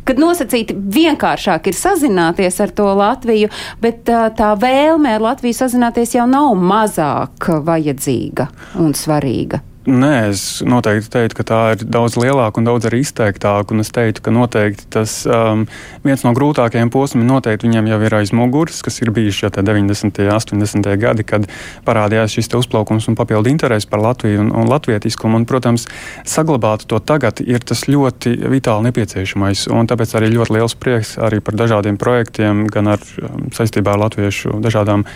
[0.10, 3.54] kad nosacīti vienkāršāk ir sazināties ar to Latviju,
[3.84, 8.50] bet tā vēlme ar Latviju sazināties jau nav mazāk vajadzīga
[8.82, 9.62] un svarīga.
[9.90, 13.74] Nē, es noteikti teiktu, ka tā ir daudz lielāka un daudz arī izteiktāka.
[13.82, 15.64] Es teiktu, ka noteikti tas um,
[16.04, 20.22] viens no grūtākajiem posmiem noteikti viņam jau ir aiz muguras, kas ir bijuši jau 90.
[20.22, 20.92] un 80.
[21.02, 21.50] gadi, kad
[21.90, 25.42] parādījās šis uzplaukums un papildu interesi par Latviju un, un latvietiskumu.
[25.42, 25.88] Un, protams,
[26.22, 29.66] saglabāt to tagad ir tas ļoti vitāli nepieciešamais.
[29.74, 34.06] Un tāpēc arī ļoti liels prieks arī par dažādiem projektiem, gan ar um, saistībā ar
[34.06, 35.08] latviešu dažādām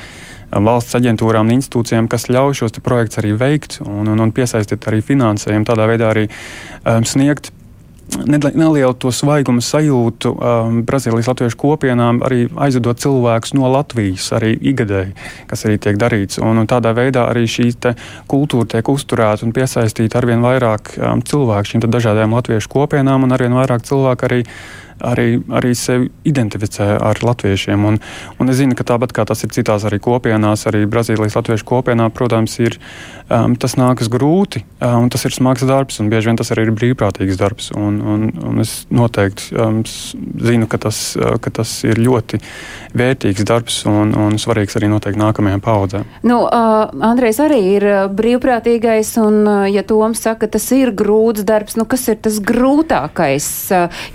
[0.54, 5.02] valsts aģentūrām un institūcijām, kas ļauj šos projektus arī veikt un, un, un piesaistīt arī
[5.06, 7.52] finansējumu, tādā veidā arī um, sniegt
[8.54, 15.16] nelielu to svaigumu sajūtu um, Brazīlijas latviešu kopienām, arī aizvedot cilvēkus no Latvijas, arī ikgadēji,
[15.50, 16.40] kas arī tiek darīts.
[16.44, 17.72] Un, un tādā veidā arī šī
[18.30, 23.56] kultūra tiek uzturēta un piesaistīta arvien vairāk um, cilvēku šīm dažādām latviešu kopienām un arvien
[23.58, 24.44] vairāk cilvēku arī
[25.02, 27.86] arī, arī sevi identificē ar latviešiem.
[27.86, 28.00] Un,
[28.40, 32.10] un es zinu, ka tāpat kā tas ir citās arī kopienās, arī Brazīlijas latviešu kopienā,
[32.14, 32.78] protams, ir,
[33.30, 36.68] um, tas nākas grūti um, un tas ir smags darbs, un bieži vien tas arī
[36.68, 37.72] ir brīvprātīgs darbs.
[37.78, 42.40] Un, un, un es noteikti um, zinu, ka tas, uh, ka tas ir ļoti
[42.98, 46.08] vērtīgs darbs un, un svarīgs arī noteikti nākamajām paudzēm.
[46.28, 50.92] Nu, uh, Andrejs arī ir uh, brīvprātīgais, un, uh, ja Toms saka, ka tas ir
[50.98, 53.48] grūts darbs, nu kas ir tas grūtākais?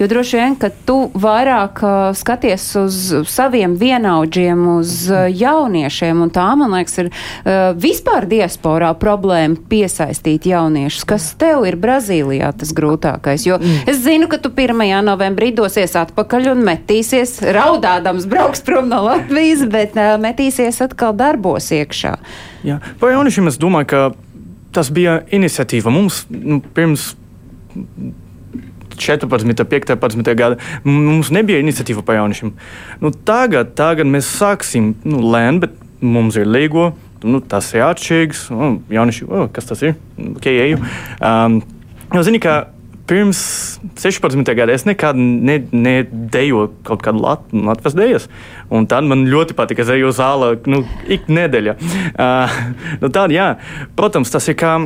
[0.00, 2.98] Jo droši vien, ka tu vairāk uh, skaties uz
[3.30, 10.48] saviem vienaudžiem, uz uh, jauniešiem, un tā, man liekas, ir uh, vispār diasporā problēma piesaistīt
[10.50, 11.06] jauniešus.
[11.08, 13.46] Kas tev ir Brazīlijā tas grūtākais?
[13.48, 13.88] Jo mm.
[13.90, 14.84] es zinu, ka tu 1.
[15.06, 21.72] novembrī dosies atpakaļ un metīsies, raudādams brauks prom no Latvijas, bet uh, metīsies atkal darbos
[21.74, 22.16] iekšā.
[22.66, 24.06] Jā, par jauniešiem es domāju, ka
[24.74, 27.12] tas bija iniciatīva mums nu, pirms
[28.98, 32.54] 14, 15 gada mums nebija iniciatīva par jauniešiem.
[33.02, 36.92] Nu, tagad, tagad mēs sāksim nu, lēnt, bet mums ir līgo.
[37.26, 38.48] Nu, tas ir atšķirīgs.
[38.54, 39.96] Nu, jaunieši, oh, kas tas ir?
[40.36, 40.82] Ok, eju.
[41.18, 41.62] Um,
[42.14, 42.60] jau zini, ka
[43.08, 43.40] pirms
[43.96, 45.58] 16 gadiem es nekad ne
[46.86, 48.28] kaut kādu lat, latviešu dēļas.
[48.74, 51.76] Un tad man ļoti patika, ka es eju uz zāli nu, ik nedēļa.
[52.12, 52.58] Uh,
[53.02, 53.54] nu, tād, jā,
[53.98, 54.76] protams, tas ir kā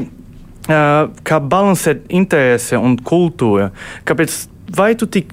[0.69, 3.71] kā balansēt interese un kultūra.
[4.09, 4.37] Kāpēc
[4.77, 5.33] vai tu tik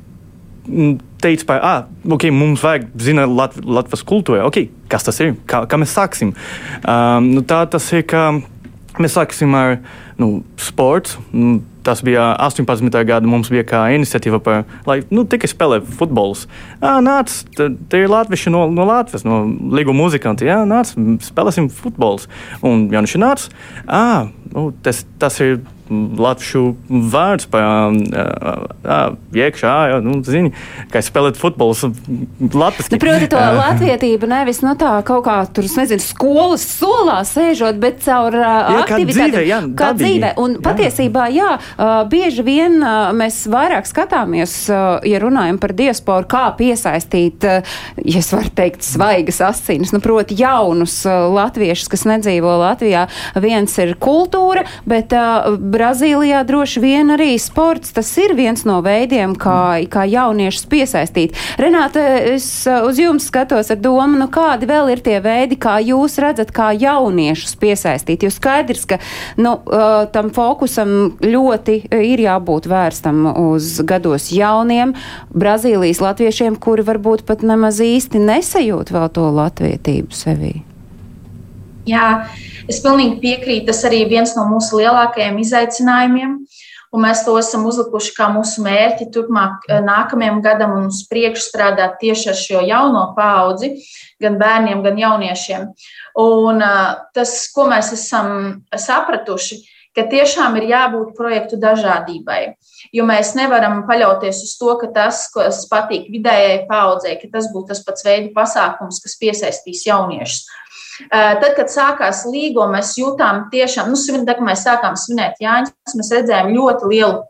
[1.19, 5.63] teici, ka ah, okay, mums vajag zināt Lat Latvijas kultūru, okay, kas tas ir, kā,
[5.69, 6.33] kā mēs sāksim?
[6.83, 8.29] Um, nu, tā tas ir, ka
[8.99, 9.79] mēs sāksim ar
[10.19, 11.21] nu, sportu.
[11.33, 12.93] Nu, Tas bija 18.
[13.09, 13.25] gada.
[13.25, 16.43] Mums bija kā iniciatīva, par, lai nu, tikai spēlē futbolus.
[16.77, 19.39] Ah, nāc, te ir latvieši no, no Latvijas, no
[19.73, 20.45] līgu muzikanti.
[20.45, 20.91] Jā, nāc,
[21.25, 22.27] spēlēsim futbolus.
[22.61, 23.47] Un nāc,
[23.87, 27.61] ah, nu, tas, tas ir latviešu vārds pa
[29.35, 30.53] iekšā, jā, nu, zini,
[30.93, 31.75] kā spēlēt futbolu.
[32.53, 37.19] Latvijas nu, proti, to latvietību nevis no nu, tā kaut kā tur, nezinu, skolas solā
[37.27, 39.33] sēžot, bet caur jā, aktivitātēm.
[39.33, 40.19] Dzīve, jā, kā dabīgi.
[40.19, 40.31] dzīve.
[40.43, 40.63] Un jā.
[40.65, 41.51] patiesībā, jā,
[42.11, 42.79] bieži vien
[43.17, 49.93] mēs vairāk skatāmies, ja runājam par diasporu, kā piesaistīt, ja es varu teikt, svaigas asinis,
[49.95, 53.07] nu, proti, jaunus latviešus, kas nedzīvo Latvijā.
[53.39, 55.13] Viens ir kultūra, bet
[55.79, 61.37] Brazīlijā droši vien arī sports tas ir viens no veidiem, kā, kā jauniešus piesaistīt.
[61.61, 65.77] Renāte, es uh, uz jums skatos ar domu, nu kādi vēl ir tie veidi, kā
[65.79, 68.27] jūs redzat, kā jauniešus piesaistīt.
[68.27, 68.99] Jo skaidrs, ka
[69.39, 74.97] nu, uh, tam fokusam ļoti ir jābūt vērstam uz gados jauniem
[75.31, 80.57] Brazīlijas latviešiem, kuri varbūt pat nemaz īsti nesajūt vēl to latvietību sevī.
[81.87, 82.27] Jā,
[82.69, 83.67] es pilnīgi piekrītu.
[83.69, 86.35] Tas arī ir viens no mūsu lielākajiem izaicinājumiem.
[86.89, 91.43] Un mēs to esam uzlikuši kā mūsu mērķi turpmāk, eh, nākamajam gadam un uz priekšu
[91.45, 93.75] strādāt tieši ar šo jauno paudzi,
[94.21, 95.67] gan bērniem, gan jauniešiem.
[96.17, 99.61] Un eh, tas, ko mēs esam sapratuši,
[99.93, 102.55] ka tiešām ir jābūt projektu dažādībai.
[102.95, 107.73] Jo mēs nevaram paļauties uz to, ka tas, kas patīk vidējai paudzei, ka tas būtu
[107.73, 110.47] tas pats veidu pasākums, kas piesaistīs jauniešus.
[111.07, 116.13] Tad, kad sākās līgo, mēs jutām tiešām, nu, tad, kad mēs sākām svinēt Jāņus, mēs
[116.17, 117.21] redzējām ļoti lielu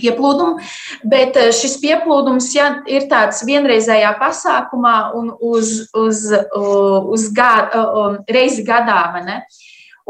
[0.00, 0.60] pieplūdumu,
[1.12, 6.22] bet šis pieplūdums ja, ir tāds vienreizējā pasākumā un uz, uz,
[6.56, 9.02] uz gadu, reizi gadā.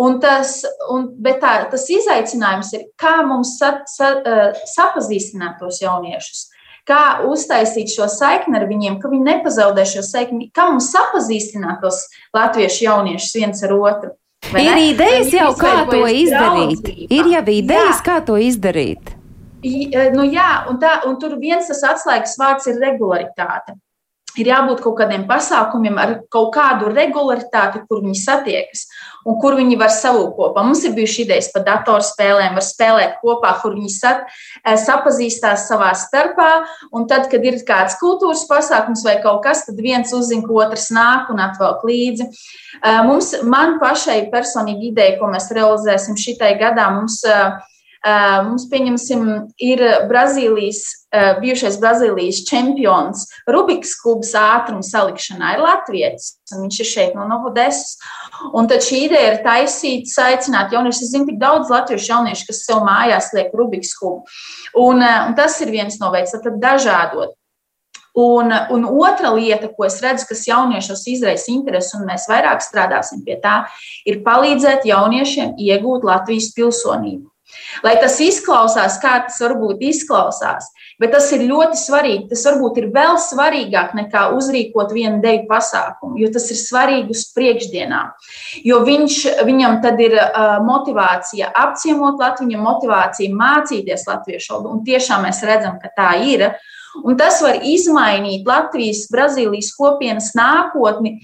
[0.01, 0.61] Un tas,
[0.93, 4.15] un, tā, tas izaicinājums ir, kā mums sa, sa,
[4.71, 6.50] sapazīstināt tos jauniešus
[6.91, 12.03] kā uztaisīt šo saikni ar viņiem, ka viņi nepazaudē šo saikni, kā mums sapazīstināt tos
[12.37, 14.13] latviešu jauniešus viens ar otru.
[14.51, 14.89] Ir ne?
[14.91, 16.81] idejas jau, kā to izdarīt.
[16.81, 17.11] Draudzība.
[17.13, 18.05] Ir jau idejas, jā.
[18.07, 19.15] kā to izdarīt.
[19.61, 19.75] I,
[20.17, 23.77] nu jā, un, tā, un tur viens tas atslēgas vārds ir regularitāte
[24.39, 28.87] ir jābūt kaut kādiem pasākumiem ar kaut kādu regularitāti, kur viņi satiekas
[29.27, 30.63] un kur viņi var savu kopā.
[30.65, 34.23] Mums ir bijušas idejas par datorspēlēm, var spēlēt kopā, kur viņi sat,
[34.65, 36.65] eh, sapazīstās savā starpā.
[36.93, 40.91] Un tad, kad ir kāds kultūras pasākums vai kaut kas, tad viens uzzina, ka otrs
[40.91, 42.29] nāk un atvelk līdzi.
[42.83, 47.61] Eh, mums, man pašai personīgi ideja, ko mēs realizēsim šitai gadā, mums uh,
[48.01, 49.25] Mums, pieņemsim,
[49.61, 50.79] ir Brazīlijas,
[51.43, 56.31] bijušais Brazīlijas čempions Rubiks kubs ātruma salikšanā, ir Latvijas.
[56.49, 57.99] Viņš ir šeit no Novodesas.
[58.57, 61.03] Un tad šī ideja ir taisīt, aicināt jauniešus.
[61.05, 64.25] Es zinu, tik daudz latviešu jauniešu, kas sev mājās liek Rubiks kubu.
[64.81, 67.37] Un, un tas ir viens no veids, tad dažādot.
[68.17, 73.21] Un, un otra lieta, ko es redzu, kas jauniešos izraisa interesi, un mēs vairāk strādāsim
[73.27, 73.61] pie tā,
[74.09, 77.29] ir palīdzēt jauniešiem iegūt Latvijas pilsonību.
[77.85, 82.29] Lai tas izklausās, kā tas varbūt izklausās, bet tas ir ļoti svarīgi.
[82.33, 87.27] Tas varbūt ir vēl svarīgāk nekā uzrīkot vienu deju pasākumu, jo tas ir svarīgi uz
[87.37, 88.13] priekšdienām.
[88.67, 94.85] Jo viņš, viņam tad ir uh, motivācija apciemot Latviju, viņam motivācija mācīties latviešu valodu, un
[94.87, 96.51] tiešām mēs redzam, ka tā ir.
[97.07, 101.21] Un tas var izmainīt Latvijas, Brazīlijas kopienas nākotni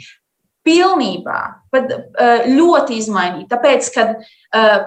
[0.66, 1.40] pilnībā,
[1.72, 1.92] pat
[2.50, 3.46] ļoti izmainīt.
[3.52, 4.08] Tāpēc, ka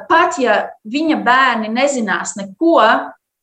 [0.09, 2.81] pat ja viņa bērni nezinās neko,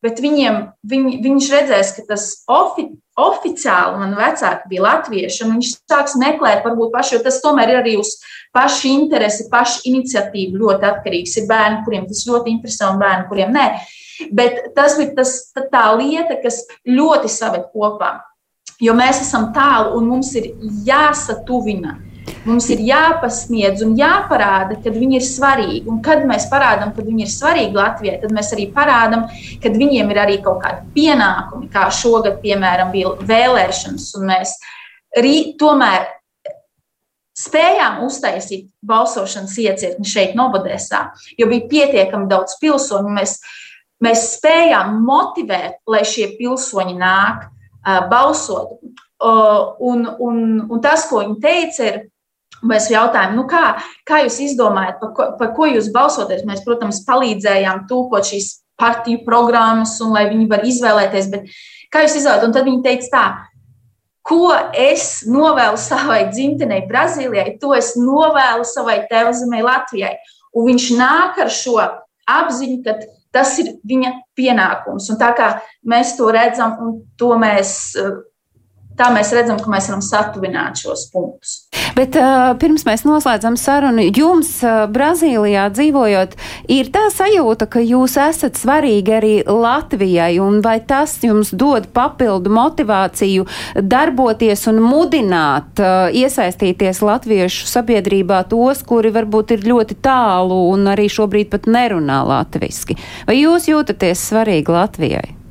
[0.05, 5.72] bet viņiem, viņ, viņš redzēs, ka tas ofi, oficiāli man vecāki bija latvieši, un viņš
[5.89, 8.12] sāks meklēt, varbūt paši, jo tas tomēr ir arī uz
[8.55, 11.37] pašu interesi, pašu iniciatīvu ļoti atkarīgs.
[11.41, 13.66] Ir bērni, kuriem tas ļoti interesē, un bērni, kuriem nē.
[14.37, 18.18] Bet tas ir tas, tā lieta, kas ļoti saved kopā.
[18.80, 20.51] Jo mēs esam tālu un mums ir
[20.84, 21.97] jāsatuvina
[22.47, 25.83] Mums ir jāpasniedz un jāparāda, ka viņi ir svarīgi.
[25.91, 29.27] Un kad mēs parādām, ka viņi ir svarīgi Latvijai, tad mēs arī parādām,
[29.62, 34.09] ka viņiem ir arī kaut kādi pienākumi, kā šogad, piemēram, bija vēlēšanas.
[34.27, 34.55] Mēs
[35.18, 36.07] rī, tomēr
[37.37, 41.03] spējām uztaisīt balsošanas iecirkni šeit, Novadēsā,
[41.39, 43.12] jo bija pietiekami daudz pilsoņu.
[43.18, 43.39] Mēs,
[44.03, 48.79] mēs spējām motivēt, lai šie pilsoņi nāk uh, balsot.
[49.16, 52.05] Uh, un, un, un tas, ko viņi teica, ir
[52.64, 53.76] Mēs jautājām, nu kā,
[54.09, 56.46] kā jūs izdomājat, par ko, par ko jūs balsoties?
[56.48, 58.48] Mēs, protams, palīdzējām tūkot šīs
[58.80, 61.52] partiju programmas, un lai viņi var izvēlēties, bet
[61.92, 62.48] kā jūs izvēlēties?
[62.48, 63.26] Un tad viņi teica tā,
[64.26, 70.16] ko es novēlu savai dzimtenei Brazīlijai, to es novēlu savai tēvzemei Latvijai.
[70.57, 71.76] Un viņš nāk ar šo
[72.26, 72.96] apziņu, ka
[73.36, 75.11] tas ir viņa pienākums.
[75.12, 75.50] Un tā kā
[75.86, 77.92] mēs to redzam, un to mēs
[78.97, 81.57] Tā mēs redzam, ka mēs varam satuvināt šos punktus.
[81.97, 86.36] Bet uh, pirms mēs noslēdzam sarunu, jums uh, Brazīlijā dzīvojot,
[86.72, 92.53] ir tā sajūta, ka jūs esat svarīgi arī Latvijai, un vai tas jums dod papildu
[92.53, 93.47] motivāciju
[93.80, 101.09] darboties un mudināt, uh, iesaistīties latviešu sabiedrībā tos, kuri varbūt ir ļoti tālu un arī
[101.12, 102.97] šobrīd pat nerunā latviski?
[103.28, 105.45] Vai jūs jūtaties svarīgi Latvijai?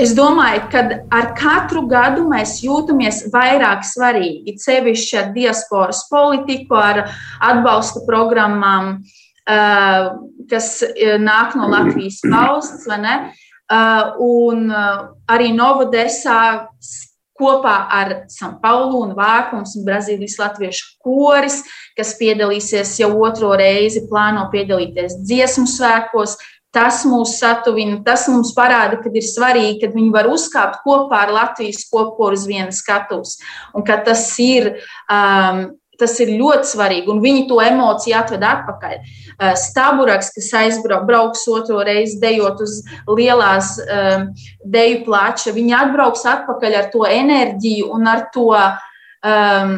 [0.00, 0.80] Es domāju, ka
[1.12, 4.54] ar katru gadu mēs jūtamies vairāk svarīgi.
[4.62, 7.02] Sevišķi ar diasporas politiku, ar
[7.44, 9.02] atbalsta programmām,
[9.44, 10.08] eh,
[10.48, 12.88] kas eh, nāk no Latvijas valsts.
[12.88, 14.72] Eh, un
[15.28, 16.66] arī Novodesā
[17.40, 21.62] kopā ar San Paulu un Vākums un Brazīlijas latviešu koris,
[21.96, 26.36] kas piedalīsies jau otro reizi, plāno piedalīties dziesmu svētkos,
[26.70, 31.34] Tas mūs satuvina, tas mums parāda, ka ir svarīgi, ka viņi var uzkāpt kopā ar
[31.34, 33.40] Latvijas kopu uz vienas skatuves.
[33.74, 34.76] Un ka tas ir,
[35.10, 38.94] um, Tas ir ļoti svarīgi, un viņi to emociju atved atpakaļ.
[39.34, 44.30] Uh, Stāburaks, kas aizbrauks otro reizi dejot uz lielās um,
[44.64, 48.48] deju plāča, viņi atbrauks atpakaļ ar to enerģiju un ar to.
[49.20, 49.74] Um,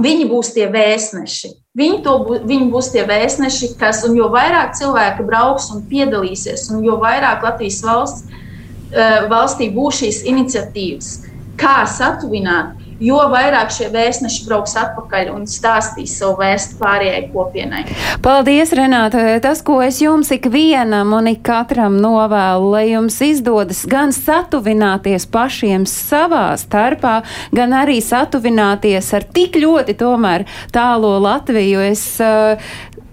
[0.00, 1.52] viņi būs tie vēstneši.
[1.78, 6.82] Viņi, bū, viņi būs tie vēstneši, kas, un jo vairāk cilvēki brauks un piedalīsies, un
[6.82, 11.12] jo vairāk Latvijas valsts, uh, valstī būs šīs iniciatīvas,
[11.60, 17.82] kā satuvināt jo vairāk šie vēstneši brauks atpakaļ un stāstīs savu vēstu pārējai kopienai.
[18.24, 19.22] Paldies, Renāta!
[19.42, 25.86] Tas, ko es jums ikvienam un ik katram novēlu, lai jums izdodas gan satuvināties pašiem
[25.88, 27.20] savā starpā,
[27.56, 31.80] gan arī satuvināties ar tik ļoti tomēr tālo Latviju.
[31.90, 32.60] Es, uh,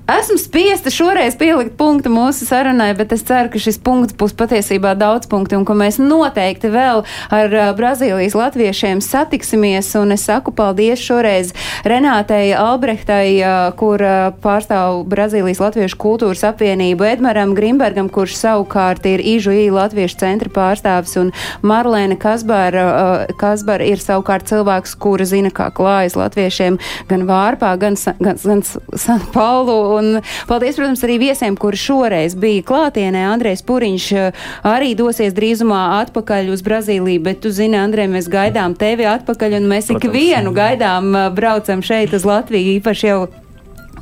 [0.08, 4.94] Esmu spiesta šoreiz pielikt punktu mūsu sarunai, bet es ceru, ka šis punkts būs patiesībā
[4.96, 7.02] daudz punktu un ka mēs noteikti vēl
[7.36, 9.90] ar Brazīlijas latviešiem satiksimies.
[10.00, 11.52] Un es saku paldies šoreiz
[11.84, 14.00] Renātei Albrehtai, kur
[14.46, 21.18] pārstāv Brazīlijas latviešu kultūras apvienību, Edmaram Grimbergam, kurš savukārt ir Ižu I latviešu centra pārstāvis,
[21.20, 21.34] un
[21.68, 26.80] Marlēna Kasbara, Kasbara ir savukārt cilvēks, kura zina, kā klājas latviešiem
[27.12, 28.64] gan Vārpā, gan, gan, gan
[28.96, 33.26] San Paulu Un paldies, protams, arī viesiem, kuri šoreiz bija klātienē.
[33.32, 38.78] Andrejs Puriņš eh, arī dosies drīzumā atpakaļ uz Brazīliju, bet tu zini, Andrej, mēs gaidām
[38.78, 43.22] tevi atpakaļ un mēs ikvienu gaidām eh, braucam šeit uz Latviju, īpaši jau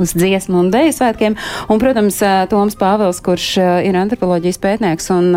[0.02, 1.38] uz dziesmu un dēļu svētkiem.
[1.70, 2.20] Un, protams,
[2.52, 3.48] Toms Pāvils, kurš
[3.88, 5.32] ir antropoloģijas pētnieks un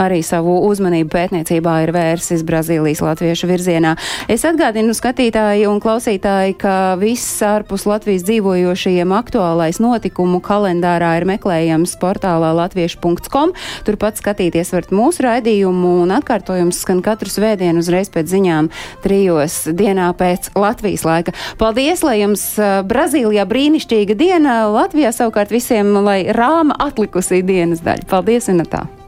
[0.00, 3.94] arī savu uzmanību pētniecībā ir vērsis Brazīlijas latviešu virzienā.
[4.32, 11.96] Es atgādinu skatītāji un klausītāji, ka viss ārpus Latvijas dzīvojošajiem aktuālais notikumu kalendārā ir meklējams
[12.02, 13.54] portālā latviešu.com.
[13.86, 18.70] Turpat skatīties varat mūsu raidījumu un atkārtojums skan katru svētdienu uzreiz pēc ziņām
[19.04, 21.34] trijos dienā pēc Latvijas laika.
[21.60, 22.44] Paldies, lai jums
[22.88, 24.68] Brazīlijā brīnišķīgi brīnišķīga diena.
[24.70, 28.08] Latvijā savukārt visiem, lai rāma atlikusī dienas daļa.
[28.08, 29.01] Paldies, Inatā!